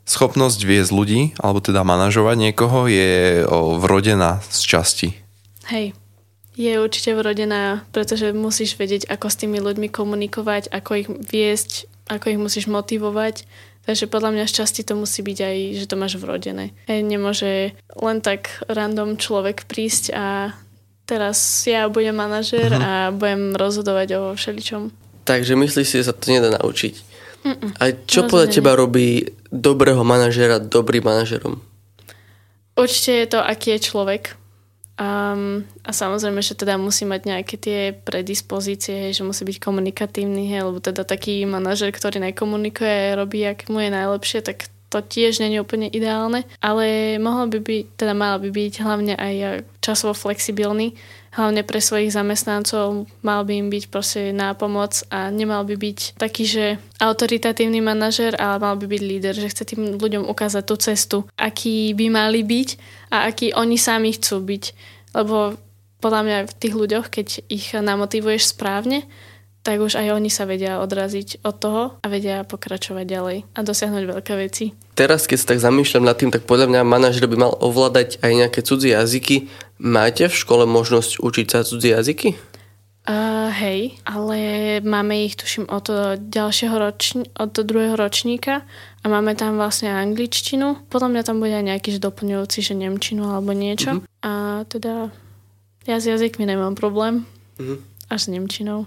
schopnosť 0.09 0.65
viesť 0.65 0.89
ľudí, 0.89 1.21
alebo 1.37 1.61
teda 1.61 1.85
manažovať 1.85 2.49
niekoho 2.49 2.89
je 2.89 3.45
vrodená 3.77 4.41
z 4.49 4.61
časti. 4.65 5.09
Hej, 5.69 5.93
je 6.59 6.75
určite 6.75 7.15
vrodená, 7.15 7.87
pretože 7.95 8.35
musíš 8.35 8.75
vedieť, 8.75 9.07
ako 9.07 9.31
s 9.31 9.39
tými 9.39 9.63
ľuďmi 9.63 9.87
komunikovať, 9.87 10.67
ako 10.67 10.91
ich 10.99 11.07
viesť, 11.07 11.87
ako 12.11 12.35
ich 12.35 12.39
musíš 12.39 12.67
motivovať. 12.67 13.47
Takže 13.87 14.11
podľa 14.11 14.35
mňa 14.35 14.51
šťastie 14.51 14.83
to 14.83 14.99
musí 14.99 15.23
byť 15.23 15.39
aj, 15.39 15.57
že 15.79 15.85
to 15.87 15.95
máš 15.95 16.19
vrodené. 16.19 16.75
Hej, 16.91 17.07
nemôže 17.07 17.79
len 17.95 18.17
tak 18.19 18.59
random 18.67 19.15
človek 19.15 19.71
prísť 19.71 20.11
a 20.11 20.51
teraz 21.07 21.39
ja 21.63 21.87
budem 21.87 22.13
manažer 22.13 22.69
uh-huh. 22.69 22.83
a 22.83 23.15
budem 23.15 23.55
rozhodovať 23.55 24.07
o 24.19 24.21
všeličom. 24.35 24.91
Takže 25.23 25.55
myslíš 25.55 25.87
si, 25.87 25.95
že 26.03 26.11
sa 26.11 26.13
to 26.13 26.27
nedá 26.27 26.51
naučiť? 26.59 26.93
Mm-mm, 27.39 27.79
a 27.79 27.95
čo 28.03 28.27
podľa 28.27 28.51
teba 28.51 28.75
robí 28.75 29.31
dobrého 29.47 30.03
manažera 30.03 30.59
dobrým 30.59 31.07
manažerom? 31.07 31.63
Určite 32.75 33.11
je 33.15 33.27
to, 33.31 33.39
aký 33.39 33.79
je 33.79 33.87
človek 33.87 34.38
Um, 34.99 35.63
a 35.87 35.95
samozrejme, 35.95 36.43
že 36.43 36.59
teda 36.59 36.75
musí 36.75 37.07
mať 37.07 37.21
nejaké 37.23 37.55
tie 37.55 37.95
predispozície, 37.95 39.07
hej, 39.07 39.11
že 39.15 39.23
musí 39.23 39.47
byť 39.47 39.57
komunikatívny, 39.63 40.51
hej, 40.51 40.67
lebo 40.67 40.83
teda 40.83 41.07
taký 41.07 41.47
manažer, 41.47 41.95
ktorý 41.95 42.19
nekomunikuje, 42.19 43.15
robí, 43.15 43.47
ak 43.47 43.71
mu 43.71 43.79
je 43.79 43.95
najlepšie, 43.95 44.43
tak 44.43 44.67
to 44.91 44.99
tiež 44.99 45.39
nie 45.39 45.55
je 45.55 45.63
úplne 45.63 45.87
ideálne, 45.87 46.43
ale 46.59 47.15
mohlo 47.15 47.47
by 47.47 47.63
byť, 47.63 47.85
teda 47.95 48.11
mal 48.11 48.43
by 48.43 48.51
byť 48.51 48.73
hlavne 48.83 49.13
aj 49.15 49.63
časovo 49.79 50.11
flexibilný, 50.11 50.99
hlavne 51.33 51.61
pre 51.61 51.77
svojich 51.77 52.09
zamestnancov, 52.13 53.05
mal 53.21 53.45
by 53.45 53.53
im 53.61 53.67
byť 53.69 53.83
proste 53.93 54.33
na 54.33 54.57
pomoc 54.57 55.05
a 55.13 55.29
nemal 55.29 55.65
by 55.65 55.75
byť 55.77 56.17
taký, 56.17 56.43
že 56.45 56.65
autoritatívny 56.97 57.79
manažer, 57.81 58.33
ale 58.37 58.57
mal 58.57 58.75
by 58.75 58.85
byť 58.89 59.01
líder, 59.01 59.35
že 59.37 59.51
chce 59.51 59.63
tým 59.75 59.97
ľuďom 60.01 60.25
ukázať 60.25 60.63
tú 60.65 60.75
cestu, 60.81 61.17
aký 61.37 61.93
by 61.93 62.07
mali 62.09 62.41
byť 62.41 62.69
a 63.13 63.29
aký 63.29 63.53
oni 63.53 63.77
sami 63.77 64.13
chcú 64.17 64.41
byť. 64.41 64.63
Lebo 65.13 65.57
podľa 65.99 66.21
mňa 66.25 66.37
v 66.47 66.57
tých 66.57 66.75
ľuďoch, 66.75 67.05
keď 67.11 67.27
ich 67.51 67.75
namotivuješ 67.75 68.55
správne, 68.55 69.05
tak 69.63 69.83
už 69.83 69.99
aj 69.99 70.15
oni 70.15 70.31
sa 70.31 70.47
vedia 70.47 70.79
odraziť 70.79 71.43
od 71.43 71.55
toho 71.59 71.83
a 71.99 72.07
vedia 72.07 72.47
pokračovať 72.47 73.05
ďalej 73.05 73.37
a 73.53 73.59
dosiahnuť 73.59 74.03
veľké 74.07 74.33
veci. 74.39 74.71
Teraz, 74.95 75.27
keď 75.27 75.37
sa 75.39 75.49
tak 75.55 75.59
zamýšľam 75.63 76.07
nad 76.07 76.15
tým, 76.15 76.31
tak 76.31 76.47
podľa 76.47 76.71
mňa 76.71 76.81
manažer 76.87 77.27
by 77.27 77.37
mal 77.39 77.53
ovládať 77.59 78.19
aj 78.23 78.31
nejaké 78.35 78.59
cudzie 78.63 78.95
jazyky. 78.95 79.51
Máte 79.79 80.27
v 80.27 80.35
škole 80.35 80.63
možnosť 80.63 81.19
učiť 81.23 81.47
sa 81.47 81.67
cudzie 81.67 81.95
jazyky? 81.95 82.35
Uh, 83.09 83.49
hej, 83.49 83.97
ale 84.05 84.37
máme 84.85 85.25
ich, 85.25 85.33
tuším, 85.33 85.65
od 85.65 85.89
ďalšieho 86.19 86.75
ročni- 86.77 87.25
od 87.41 87.57
druhého 87.57 87.97
ročníka 87.97 88.61
a 89.01 89.05
máme 89.09 89.33
tam 89.33 89.57
vlastne 89.57 89.89
angličtinu. 89.89 90.85
Podľa 90.93 91.09
mňa 91.17 91.21
tam 91.25 91.41
bude 91.41 91.57
aj 91.57 91.65
nejaký 91.73 91.97
že 91.97 92.05
doplňujúci, 92.05 92.59
že 92.61 92.77
nemčinu 92.77 93.25
alebo 93.25 93.49
niečo. 93.55 93.97
Uh-huh. 93.97 94.21
A 94.21 94.31
teda 94.69 95.09
ja 95.89 95.97
s 95.97 96.05
jazykmi 96.05 96.45
nemám 96.45 96.77
problém. 96.77 97.25
Uh-huh. 97.57 97.81
Až 98.13 98.29
s 98.29 98.31
nemčinou. 98.35 98.85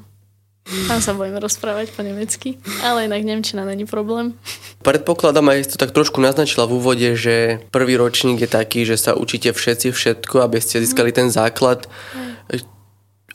Tam 0.62 1.02
sa 1.02 1.11
bojím 1.12 1.42
rozprávať 1.42 1.90
po 1.90 2.07
nemecky, 2.07 2.57
ale 2.87 3.11
inak 3.11 3.26
Nemčina 3.26 3.66
není 3.66 3.83
problém. 3.83 4.38
Predpokladám, 4.87 5.50
aj 5.50 5.75
to 5.75 5.76
tak 5.76 5.90
trošku 5.90 6.23
naznačila 6.23 6.71
v 6.71 6.78
úvode, 6.78 7.09
že 7.19 7.66
prvý 7.75 7.99
ročník 7.99 8.38
je 8.38 8.50
taký, 8.50 8.87
že 8.87 8.95
sa 8.95 9.19
učíte 9.19 9.50
všetci 9.50 9.90
všetko, 9.90 10.42
aby 10.47 10.62
ste 10.62 10.78
získali 10.78 11.11
ten 11.11 11.35
základ. 11.35 11.90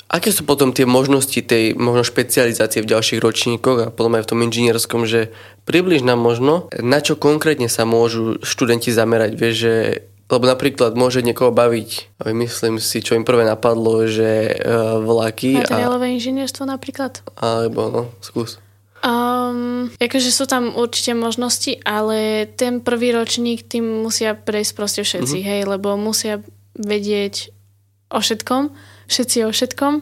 Aké 0.08 0.32
sú 0.32 0.48
potom 0.48 0.72
tie 0.72 0.88
možnosti 0.88 1.36
tej 1.44 1.76
možno 1.76 2.08
špecializácie 2.08 2.80
v 2.80 2.92
ďalších 2.96 3.20
ročníkoch 3.20 3.80
a 3.84 3.92
potom 3.92 4.16
aj 4.16 4.24
v 4.24 4.30
tom 4.32 4.40
inžinierskom, 4.48 5.04
že 5.04 5.36
približ 5.68 6.08
nám 6.08 6.24
možno, 6.24 6.72
na 6.80 7.04
čo 7.04 7.20
konkrétne 7.20 7.68
sa 7.68 7.84
môžu 7.84 8.40
študenti 8.40 8.88
zamerať, 8.96 9.36
vieš, 9.36 9.56
že 9.68 9.74
lebo 10.28 10.44
napríklad 10.44 10.92
môže 11.00 11.24
niekoho 11.24 11.56
baviť, 11.56 12.20
myslím 12.28 12.84
si, 12.84 13.00
čo 13.00 13.16
im 13.16 13.24
prvé 13.24 13.48
napadlo, 13.48 14.04
že 14.08 14.60
uh, 14.60 15.00
vlaky. 15.00 15.64
Materiálové 15.64 16.12
a... 16.12 16.14
inžinierstvo 16.20 16.68
napríklad. 16.68 17.24
Alebo, 17.40 17.88
no, 17.88 18.02
skús. 18.20 18.60
Um, 19.00 19.94
akože 20.02 20.34
sú 20.34 20.50
tam 20.50 20.74
určite 20.76 21.16
možnosti, 21.16 21.80
ale 21.86 22.50
ten 22.60 22.84
prvý 22.84 23.16
ročník 23.16 23.64
tým 23.64 24.04
musia 24.04 24.36
prejsť 24.36 24.72
proste 24.76 25.02
všetci, 25.06 25.38
mm-hmm. 25.40 25.52
hej, 25.54 25.62
lebo 25.70 25.96
musia 25.96 26.44
vedieť 26.76 27.56
o 28.12 28.20
všetkom, 28.20 28.74
všetci 29.08 29.38
o 29.48 29.52
všetkom. 29.54 29.94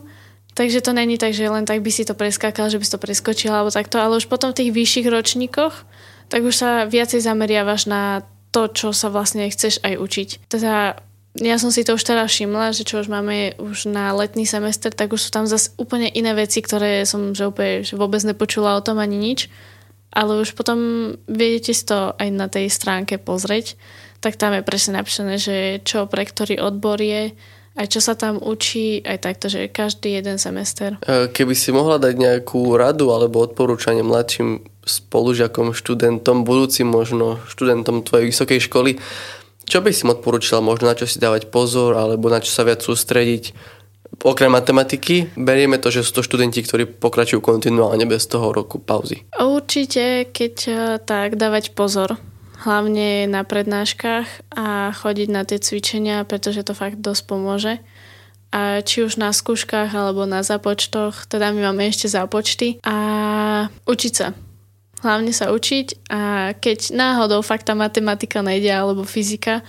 Takže 0.56 0.80
to 0.80 0.96
není 0.96 1.20
tak, 1.20 1.36
že 1.36 1.52
len 1.52 1.68
tak 1.68 1.84
by 1.84 1.92
si 1.92 2.08
to 2.08 2.16
preskákal, 2.16 2.72
že 2.72 2.80
by 2.80 2.86
si 2.88 2.94
to 2.96 3.04
preskočil 3.04 3.52
alebo 3.52 3.76
takto, 3.76 4.00
ale 4.00 4.16
už 4.16 4.32
potom 4.32 4.56
v 4.56 4.64
tých 4.64 4.72
vyšších 4.72 5.08
ročníkoch 5.12 5.76
tak 6.30 6.42
už 6.42 6.56
sa 6.58 6.70
viacej 6.90 7.22
zameriavaš 7.22 7.86
na 7.86 8.26
to, 8.56 8.72
čo 8.72 8.96
sa 8.96 9.12
vlastne 9.12 9.52
chceš 9.52 9.84
aj 9.84 10.00
učiť. 10.00 10.30
Teda 10.48 10.96
ja 11.36 11.60
som 11.60 11.68
si 11.68 11.84
to 11.84 12.00
už 12.00 12.08
teraz 12.08 12.32
všimla, 12.32 12.72
že 12.72 12.88
čo 12.88 13.04
už 13.04 13.12
máme 13.12 13.60
už 13.60 13.92
na 13.92 14.16
letný 14.16 14.48
semester, 14.48 14.88
tak 14.96 15.12
už 15.12 15.28
sú 15.28 15.30
tam 15.36 15.44
zase 15.44 15.76
úplne 15.76 16.08
iné 16.08 16.32
veci, 16.32 16.64
ktoré 16.64 17.04
som 17.04 17.36
že 17.36 17.52
úplne 17.52 17.84
že 17.84 18.00
vôbec 18.00 18.24
nepočula 18.24 18.80
o 18.80 18.86
tom 18.86 19.04
ani 19.04 19.20
nič. 19.20 19.52
Ale 20.16 20.40
už 20.40 20.56
potom 20.56 20.80
viete 21.28 21.76
si 21.76 21.84
to 21.84 22.16
aj 22.16 22.32
na 22.32 22.48
tej 22.48 22.72
stránke 22.72 23.20
pozrieť, 23.20 23.76
tak 24.24 24.40
tam 24.40 24.56
je 24.56 24.64
presne 24.64 24.96
napísané, 24.96 25.36
že 25.36 25.84
čo 25.84 26.08
pre 26.08 26.24
ktorý 26.24 26.64
odbor 26.64 27.04
je, 27.04 27.36
aj 27.76 27.88
čo 27.92 28.00
sa 28.00 28.16
tam 28.16 28.40
učí, 28.40 29.04
aj 29.04 29.20
takto, 29.20 29.52
že 29.52 29.68
každý 29.68 30.16
jeden 30.16 30.40
semester. 30.40 30.96
Keby 31.04 31.52
si 31.52 31.76
mohla 31.76 32.00
dať 32.00 32.16
nejakú 32.16 32.80
radu 32.80 33.12
alebo 33.12 33.44
odporúčanie 33.44 34.08
mladším 34.08 34.64
spolužiakom, 34.86 35.74
študentom, 35.74 36.46
budúcim 36.46 36.86
možno 36.86 37.42
študentom 37.50 38.06
tvojej 38.06 38.30
vysokej 38.30 38.60
školy, 38.70 38.92
čo 39.66 39.82
by 39.82 39.90
si 39.90 40.06
im 40.06 40.14
odporúčila 40.14 40.62
možno 40.62 40.86
na 40.86 40.96
čo 40.96 41.10
si 41.10 41.18
dávať 41.18 41.50
pozor 41.50 41.98
alebo 41.98 42.30
na 42.30 42.38
čo 42.38 42.54
sa 42.54 42.62
viac 42.62 42.86
sústrediť? 42.86 43.74
Okrem 44.22 44.54
matematiky, 44.54 45.34
berieme 45.36 45.82
to, 45.82 45.92
že 45.92 46.06
sú 46.06 46.22
to 46.22 46.26
študenti, 46.26 46.62
ktorí 46.64 46.88
pokračujú 46.88 47.42
kontinuálne 47.42 48.06
bez 48.08 48.30
toho 48.30 48.54
roku 48.54 48.80
pauzy. 48.80 49.26
Určite, 49.36 50.30
keď 50.32 50.56
eh, 50.70 50.78
tak 51.02 51.36
dávať 51.36 51.74
pozor 51.74 52.16
hlavne 52.64 53.28
na 53.28 53.44
prednáškach 53.44 54.56
a 54.56 54.96
chodiť 54.96 55.28
na 55.30 55.44
tie 55.44 55.60
cvičenia, 55.60 56.24
pretože 56.24 56.64
to 56.64 56.74
fakt 56.74 57.04
dosť 57.04 57.24
pomôže. 57.28 57.74
A 58.56 58.80
či 58.82 59.04
už 59.04 59.20
na 59.20 59.36
skúškach 59.36 59.92
alebo 59.92 60.24
na 60.24 60.40
započtoch, 60.40 61.28
teda 61.28 61.52
my 61.52 61.70
máme 61.70 61.92
ešte 61.92 62.08
započty 62.08 62.80
a 62.88 62.96
učiť 63.84 64.14
sa. 64.16 64.32
Hlavne 65.04 65.32
sa 65.36 65.52
učiť 65.52 66.08
a 66.12 66.54
keď 66.56 66.96
náhodou 66.96 67.44
fakt 67.44 67.68
tá 67.68 67.76
matematika 67.76 68.40
nejde 68.40 68.72
alebo 68.72 69.04
fyzika, 69.04 69.62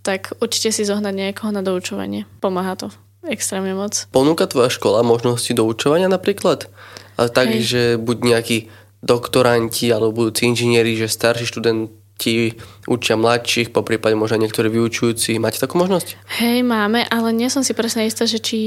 tak 0.00 0.32
určite 0.40 0.72
si 0.72 0.82
zohnať 0.88 1.14
niekoho 1.14 1.52
na 1.52 1.60
doučovanie. 1.60 2.24
Pomáha 2.40 2.74
to 2.76 2.88
extrémne 3.28 3.76
moc. 3.76 4.08
Ponúka 4.10 4.48
tvoja 4.48 4.72
škola 4.72 5.04
možnosti 5.04 5.52
doučovania 5.52 6.08
napríklad? 6.08 6.72
Ale 7.20 7.28
tak, 7.28 7.52
Hej. 7.52 7.60
že 7.60 7.82
buď 8.00 8.16
nejakí 8.24 8.58
doktoranti 9.04 9.92
alebo 9.92 10.24
budúci 10.24 10.48
inžinieri, 10.48 10.96
že 10.96 11.08
starší 11.08 11.44
študent 11.44 11.92
ti 12.20 12.52
učia 12.84 13.16
mladších, 13.16 13.72
po 13.72 13.80
prípade 13.80 14.12
možno 14.12 14.44
niektorí 14.44 14.68
vyučujúci. 14.68 15.40
Máte 15.40 15.56
takú 15.56 15.80
možnosť? 15.80 16.20
Hej, 16.36 16.60
máme, 16.68 17.08
ale 17.08 17.32
nie 17.32 17.48
som 17.48 17.64
si 17.64 17.72
presne 17.72 18.04
istá, 18.04 18.28
že 18.28 18.36
či 18.44 18.60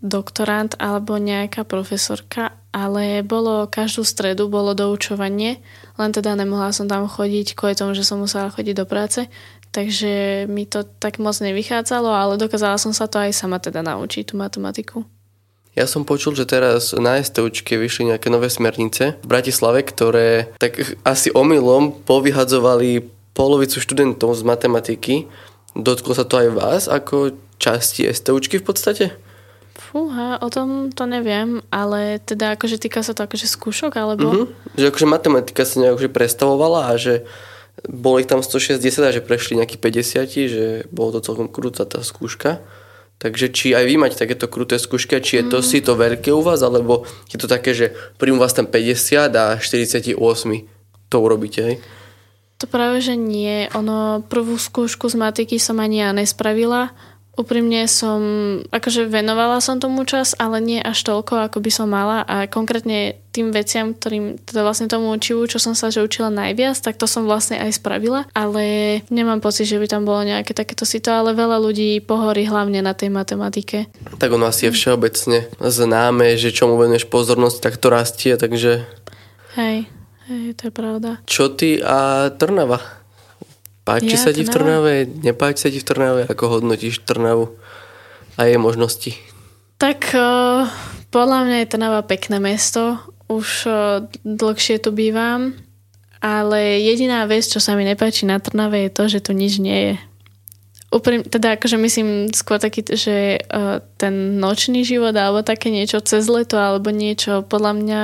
doktorant 0.00 0.72
alebo 0.80 1.20
nejaká 1.20 1.68
profesorka, 1.68 2.56
ale 2.74 3.22
bolo 3.22 3.70
každú 3.70 4.02
stredu 4.02 4.50
bolo 4.50 4.74
doučovanie, 4.74 5.62
len 5.94 6.10
teda 6.10 6.34
nemohla 6.34 6.74
som 6.74 6.90
tam 6.90 7.06
chodiť 7.06 7.54
kvôli 7.54 7.78
tomu, 7.78 7.94
že 7.94 8.02
som 8.02 8.18
musela 8.18 8.50
chodiť 8.50 8.82
do 8.82 8.86
práce, 8.90 9.30
takže 9.70 10.44
mi 10.50 10.66
to 10.66 10.82
tak 10.82 11.22
moc 11.22 11.38
nevychádzalo, 11.38 12.10
ale 12.10 12.34
dokázala 12.34 12.74
som 12.74 12.90
sa 12.90 13.06
to 13.06 13.22
aj 13.22 13.30
sama 13.30 13.62
teda 13.62 13.86
naučiť, 13.86 14.34
tú 14.34 14.34
matematiku. 14.34 15.06
Ja 15.78 15.86
som 15.86 16.06
počul, 16.06 16.34
že 16.34 16.46
teraz 16.46 16.94
na 16.94 17.18
STUčke 17.18 17.78
vyšli 17.78 18.10
nejaké 18.10 18.30
nové 18.30 18.46
smernice 18.50 19.18
v 19.22 19.26
Bratislave, 19.26 19.82
ktoré 19.82 20.54
tak 20.58 20.78
asi 21.02 21.34
omylom 21.34 22.06
povyhadzovali 22.06 23.06
polovicu 23.34 23.82
študentov 23.82 24.38
z 24.38 24.42
matematiky. 24.46 25.14
Dotklo 25.74 26.14
sa 26.14 26.22
to 26.22 26.38
aj 26.38 26.48
vás 26.54 26.82
ako 26.86 27.34
časti 27.58 28.06
STUčky 28.06 28.62
v 28.62 28.66
podstate? 28.66 29.04
Fúha, 29.74 30.38
o 30.38 30.48
tom 30.54 30.94
to 30.94 31.02
neviem, 31.02 31.58
ale 31.74 32.22
teda 32.22 32.54
akože 32.54 32.78
týka 32.78 33.02
sa 33.02 33.10
to 33.10 33.26
akože 33.26 33.50
skúšok, 33.50 33.92
alebo? 33.98 34.26
Mm-hmm. 34.30 34.78
Že 34.78 34.86
akože 34.94 35.06
matematika 35.10 35.62
sa 35.66 35.82
nejak 35.82 36.14
prestavovala 36.14 36.90
a 36.90 36.92
že 36.94 37.26
bolo 37.82 38.22
ich 38.22 38.30
tam 38.30 38.38
160 38.38 38.78
a 39.02 39.10
že 39.10 39.18
prešli 39.18 39.58
nejakí 39.58 39.76
50, 39.76 40.30
že 40.46 40.66
bolo 40.94 41.18
to 41.18 41.26
celkom 41.26 41.50
krúca 41.50 41.82
tá 41.82 42.06
skúška. 42.06 42.62
Takže 43.18 43.50
či 43.50 43.74
aj 43.74 43.84
vy 43.86 43.94
máte 43.98 44.18
takéto 44.18 44.46
kruté 44.46 44.78
skúšky, 44.78 45.18
či 45.18 45.42
je 45.42 45.44
to 45.50 45.58
mm. 45.58 45.66
si 45.66 45.78
to 45.82 45.98
veľké 45.98 46.30
u 46.34 46.42
vás, 46.42 46.62
alebo 46.62 47.06
je 47.30 47.38
to 47.38 47.50
také, 47.50 47.74
že 47.74 47.94
príjmu 48.18 48.38
vás 48.38 48.54
tam 48.54 48.70
50 48.70 49.30
a 49.34 49.58
48 49.58 50.18
to 51.10 51.16
urobíte, 51.18 51.60
hej? 51.62 51.76
To 52.62 52.70
práve, 52.70 53.02
že 53.02 53.18
nie. 53.18 53.66
Ono, 53.74 54.22
prvú 54.30 54.54
skúšku 54.54 55.10
z 55.10 55.18
matiky 55.18 55.58
som 55.58 55.82
ani 55.82 56.06
ja 56.06 56.14
nespravila 56.14 56.94
Úprimne 57.34 57.90
som, 57.90 58.22
akože 58.70 59.10
venovala 59.10 59.58
som 59.58 59.82
tomu 59.82 60.06
čas, 60.06 60.38
ale 60.38 60.62
nie 60.62 60.78
až 60.78 61.02
toľko, 61.02 61.50
ako 61.50 61.58
by 61.58 61.70
som 61.70 61.90
mala 61.90 62.22
a 62.22 62.46
konkrétne 62.46 63.18
tým 63.34 63.50
veciam, 63.50 63.90
ktorým, 63.90 64.38
teda 64.38 64.62
vlastne 64.62 64.86
tomu 64.86 65.10
učivu, 65.10 65.42
čo 65.50 65.58
som 65.58 65.74
sa 65.74 65.90
že 65.90 66.06
učila 66.06 66.30
najviac, 66.30 66.78
tak 66.78 66.94
to 66.94 67.10
som 67.10 67.26
vlastne 67.26 67.58
aj 67.58 67.82
spravila, 67.82 68.30
ale 68.30 69.02
nemám 69.10 69.42
pocit, 69.42 69.66
že 69.66 69.82
by 69.82 69.90
tam 69.90 70.06
bolo 70.06 70.22
nejaké 70.22 70.54
takéto 70.54 70.86
si 70.86 71.02
to, 71.02 71.10
ale 71.10 71.34
veľa 71.34 71.58
ľudí 71.58 71.98
pohorí 72.06 72.46
hlavne 72.46 72.78
na 72.78 72.94
tej 72.94 73.10
matematike. 73.10 73.90
Tak 74.22 74.30
ono 74.30 74.46
asi 74.46 74.70
je 74.70 74.76
všeobecne 74.78 75.50
známe, 75.58 76.38
že 76.38 76.54
čomu 76.54 76.78
venuješ 76.78 77.10
pozornosť, 77.10 77.58
tak 77.58 77.74
to 77.82 77.90
rastie, 77.90 78.38
takže... 78.38 78.86
Hej, 79.58 79.90
hej, 80.30 80.44
to 80.54 80.70
je 80.70 80.72
pravda. 80.72 81.18
Čo 81.26 81.50
ty 81.50 81.82
a 81.82 82.30
Trnava? 82.30 83.03
Páči 83.84 84.16
ja, 84.16 84.20
sa 84.20 84.32
ti 84.32 84.42
v 84.42 84.48
Trnave? 84.48 85.04
Nepáči 85.04 85.68
sa 85.68 85.68
ti 85.68 85.76
v 85.76 85.84
Trnave? 85.84 86.22
Ako 86.32 86.48
hodnotíš 86.48 87.04
Trnavu 87.04 87.52
a 88.40 88.48
jej 88.48 88.56
možnosti? 88.56 89.12
Tak 89.76 90.16
uh, 90.16 90.64
podľa 91.12 91.44
mňa 91.44 91.56
je 91.60 91.70
Trnava 91.70 92.00
pekné 92.00 92.40
mesto. 92.40 92.96
Už 93.28 93.68
uh, 93.68 94.08
dlhšie 94.24 94.80
tu 94.80 94.88
bývam. 94.88 95.52
Ale 96.24 96.80
jediná 96.80 97.28
vec, 97.28 97.44
čo 97.44 97.60
sa 97.60 97.76
mi 97.76 97.84
nepáči 97.84 98.24
na 98.24 98.40
Trnave 98.40 98.88
je 98.88 98.90
to, 98.90 99.04
že 99.12 99.20
tu 99.20 99.36
nič 99.36 99.60
nie 99.60 99.92
je. 99.92 99.94
Uprým, 100.94 101.26
teda 101.26 101.58
akože 101.58 101.74
myslím 101.74 102.30
skôr 102.30 102.62
taký, 102.62 102.86
že 102.94 103.42
uh, 103.50 103.82
ten 103.98 104.38
nočný 104.38 104.86
život 104.86 105.10
alebo 105.10 105.42
také 105.42 105.74
niečo 105.74 105.98
cez 105.98 106.30
leto 106.30 106.54
alebo 106.54 106.94
niečo, 106.94 107.42
podľa 107.42 107.72
mňa 107.74 108.00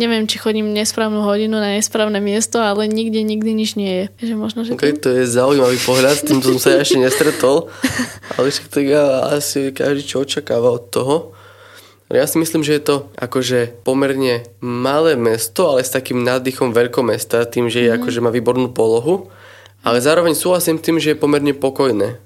neviem, 0.00 0.24
či 0.24 0.40
chodím 0.40 0.72
nesprávnu 0.72 1.20
hodinu 1.20 1.60
na 1.60 1.76
nesprávne 1.76 2.24
miesto, 2.24 2.56
ale 2.56 2.88
nikde 2.88 3.20
nikdy 3.20 3.52
nič 3.52 3.76
nie 3.76 3.92
je. 3.92 4.32
Že 4.32 4.34
možno, 4.40 4.64
že 4.64 4.72
okay, 4.72 4.96
to 4.96 5.12
je 5.12 5.28
zaujímavý 5.28 5.76
pohľad, 5.84 6.24
s 6.24 6.24
tým 6.24 6.40
som 6.40 6.56
sa 6.56 6.80
ešte 6.80 6.96
nestretol, 6.96 7.68
ale 8.40 8.48
však 8.48 8.66
tak 8.72 8.86
asi 9.36 9.68
každý 9.76 10.00
čo 10.00 10.24
očakáva 10.24 10.72
od 10.72 10.88
toho. 10.88 11.16
Ja 12.12 12.28
si 12.28 12.36
myslím, 12.36 12.60
že 12.60 12.76
je 12.76 12.84
to 12.84 12.96
akože 13.16 13.84
pomerne 13.88 14.44
malé 14.60 15.16
mesto, 15.16 15.72
ale 15.72 15.80
s 15.80 15.92
takým 15.92 16.20
nádychom 16.20 16.72
veľkomesta, 16.72 17.48
tým, 17.48 17.72
že 17.72 17.88
je 17.88 17.90
mm. 17.92 17.96
akože 18.00 18.20
má 18.20 18.28
výbornú 18.28 18.72
polohu 18.72 19.32
ale 19.82 19.98
zároveň 19.98 20.38
súhlasím 20.38 20.78
tým, 20.78 21.02
že 21.02 21.14
je 21.14 21.18
pomerne 21.18 21.52
pokojné. 21.54 22.22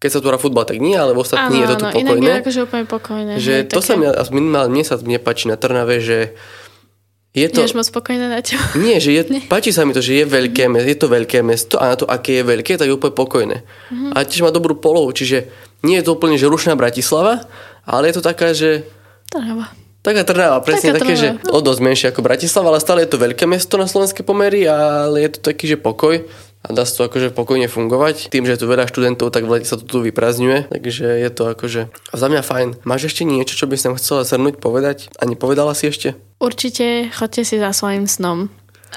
Keď 0.00 0.10
sa 0.16 0.18
tu 0.24 0.32
hrá 0.32 0.40
futbal, 0.40 0.64
tak 0.64 0.80
nie, 0.80 0.96
ale 0.96 1.12
v 1.12 1.20
ostatní 1.20 1.60
je 1.60 1.68
to 1.76 1.76
tu 1.76 1.86
áno, 1.90 1.92
pokojné. 1.92 2.24
Inak 2.24 2.40
je 2.40 2.42
akože 2.48 2.60
úplne 2.64 2.84
pokojné. 2.88 3.32
Že 3.36 3.52
hej, 3.52 3.64
to 3.68 3.80
také... 3.84 3.86
sa 3.86 3.92
mi, 4.00 4.04
minimálne 4.32 4.70
mne 4.72 4.84
sa 4.86 4.96
nepáči 4.96 5.44
na 5.52 5.60
Trnave, 5.60 6.00
že 6.00 6.32
je 7.30 7.46
to... 7.46 7.62
Nie 7.62 7.76
moc 7.76 7.86
spokojné 7.86 8.26
na 8.26 8.40
teba. 8.42 8.64
Nie, 8.86 8.98
že 8.98 9.14
je, 9.14 9.22
nie. 9.30 9.42
páči 9.46 9.70
sa 9.70 9.86
mi 9.86 9.94
to, 9.94 10.02
že 10.02 10.18
je, 10.18 10.24
veľké, 10.26 10.66
je 10.66 10.96
to 10.98 11.06
veľké 11.06 11.46
mesto 11.46 11.78
a 11.78 11.94
na 11.94 11.96
to, 12.00 12.02
aké 12.08 12.40
je 12.40 12.44
veľké, 12.48 12.74
tak 12.74 12.90
je 12.90 12.96
úplne 12.96 13.14
pokojné. 13.14 13.62
Mm-hmm. 13.62 14.18
A 14.18 14.26
tiež 14.26 14.42
má 14.42 14.50
dobrú 14.50 14.74
polohu, 14.74 15.14
čiže 15.14 15.46
nie 15.86 16.00
je 16.02 16.10
to 16.10 16.18
úplne 16.18 16.34
že 16.34 16.50
rušná 16.50 16.74
Bratislava, 16.74 17.46
ale 17.86 18.10
je 18.10 18.14
to 18.18 18.22
taká, 18.24 18.50
že 18.50 18.82
Trnava. 19.30 19.70
Taká 20.02 20.26
Trnava, 20.26 20.58
presne 20.64 20.90
Taká 20.90 21.06
také, 21.06 21.14
že 21.14 21.28
Trnava. 21.38 21.54
o 21.54 21.58
dosť 21.62 21.80
menšie 21.86 22.06
ako 22.10 22.26
Bratislava, 22.26 22.74
ale 22.74 22.82
stále 22.82 23.06
je 23.06 23.14
to 23.14 23.22
veľké 23.22 23.46
mesto 23.46 23.78
na 23.78 23.86
slovenské 23.86 24.26
pomery, 24.26 24.66
ale 24.66 25.22
je 25.22 25.30
to 25.38 25.54
taký, 25.54 25.70
že 25.70 25.78
pokoj 25.78 26.26
a 26.60 26.68
dá 26.76 26.84
sa 26.84 26.92
to 26.92 27.02
akože 27.08 27.32
pokojne 27.32 27.66
fungovať. 27.72 28.28
Tým, 28.28 28.44
že 28.44 28.56
je 28.56 28.60
tu 28.60 28.66
veľa 28.68 28.84
študentov, 28.84 29.32
tak 29.32 29.48
v 29.48 29.58
lete 29.58 29.68
sa 29.68 29.80
to 29.80 29.88
tu 29.88 30.04
vyprázdňuje, 30.04 30.68
takže 30.68 31.04
je 31.08 31.30
to 31.32 31.42
akože 31.56 31.88
za 32.12 32.26
mňa 32.28 32.42
fajn. 32.44 32.68
Máš 32.84 33.08
ešte 33.08 33.24
niečo, 33.24 33.56
čo 33.56 33.64
by 33.64 33.76
som 33.80 33.96
chcela 33.96 34.28
zhrnúť, 34.28 34.60
povedať 34.60 35.08
a 35.16 35.24
nepovedala 35.24 35.72
si 35.72 35.88
ešte? 35.88 36.20
Určite 36.36 37.08
chodte 37.16 37.48
si 37.48 37.56
za 37.56 37.72
svojim 37.72 38.04
snom. 38.04 38.52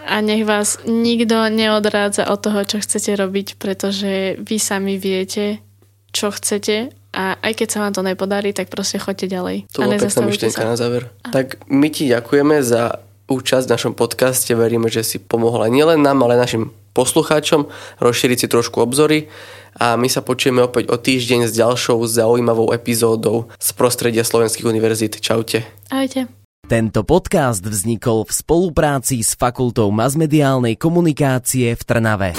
A 0.09 0.25
nech 0.25 0.43
vás 0.43 0.81
nikto 0.89 1.53
neodrádza 1.53 2.25
od 2.27 2.41
toho, 2.41 2.65
čo 2.65 2.81
chcete 2.81 3.13
robiť, 3.13 3.61
pretože 3.61 4.41
vy 4.41 4.57
sami 4.57 4.97
viete, 4.97 5.61
čo 6.09 6.33
chcete 6.33 6.89
a 7.13 7.37
aj 7.37 7.53
keď 7.53 7.67
sa 7.69 7.81
vám 7.85 7.93
to 7.93 8.01
nepodarí, 8.01 8.57
tak 8.57 8.73
proste 8.73 8.97
choďte 8.97 9.29
ďalej. 9.29 9.57
To 9.77 9.85
a 9.85 9.85
bola 9.85 10.01
pekná 10.01 10.21
myšlienka 10.25 10.65
na 10.65 10.75
záver. 10.75 11.13
Tak 11.29 11.61
my 11.69 11.87
ti 11.93 12.09
ďakujeme 12.09 12.57
za 12.65 13.05
účasť 13.29 13.69
v 13.69 13.73
našom 13.77 13.93
podcaste. 13.93 14.49
Veríme, 14.57 14.89
že 14.89 15.05
si 15.05 15.21
pomohla 15.21 15.69
nielen 15.69 16.01
nám, 16.01 16.25
ale 16.25 16.41
našim 16.41 16.73
poslucháčom 16.93 17.67
rozšíriť 17.99 18.37
si 18.45 18.47
trošku 18.47 18.79
obzory 18.79 19.27
a 19.77 19.97
my 19.97 20.05
sa 20.07 20.21
počujeme 20.21 20.61
opäť 20.61 20.93
o 20.93 20.97
týždeň 21.01 21.49
s 21.49 21.57
ďalšou 21.57 21.99
zaujímavou 22.05 22.71
epizódou 22.71 23.49
z 23.57 23.69
prostredia 23.73 24.21
slovenských 24.21 24.69
univerzít. 24.69 25.17
Čaute. 25.19 25.65
Ahojte. 25.89 26.29
Tento 26.63 27.03
podcast 27.03 27.59
vznikol 27.59 28.23
v 28.23 28.31
spolupráci 28.31 29.19
s 29.19 29.35
Fakultou 29.35 29.91
masmediálnej 29.91 30.79
komunikácie 30.79 31.75
v 31.75 31.81
Trnave. 31.83 32.31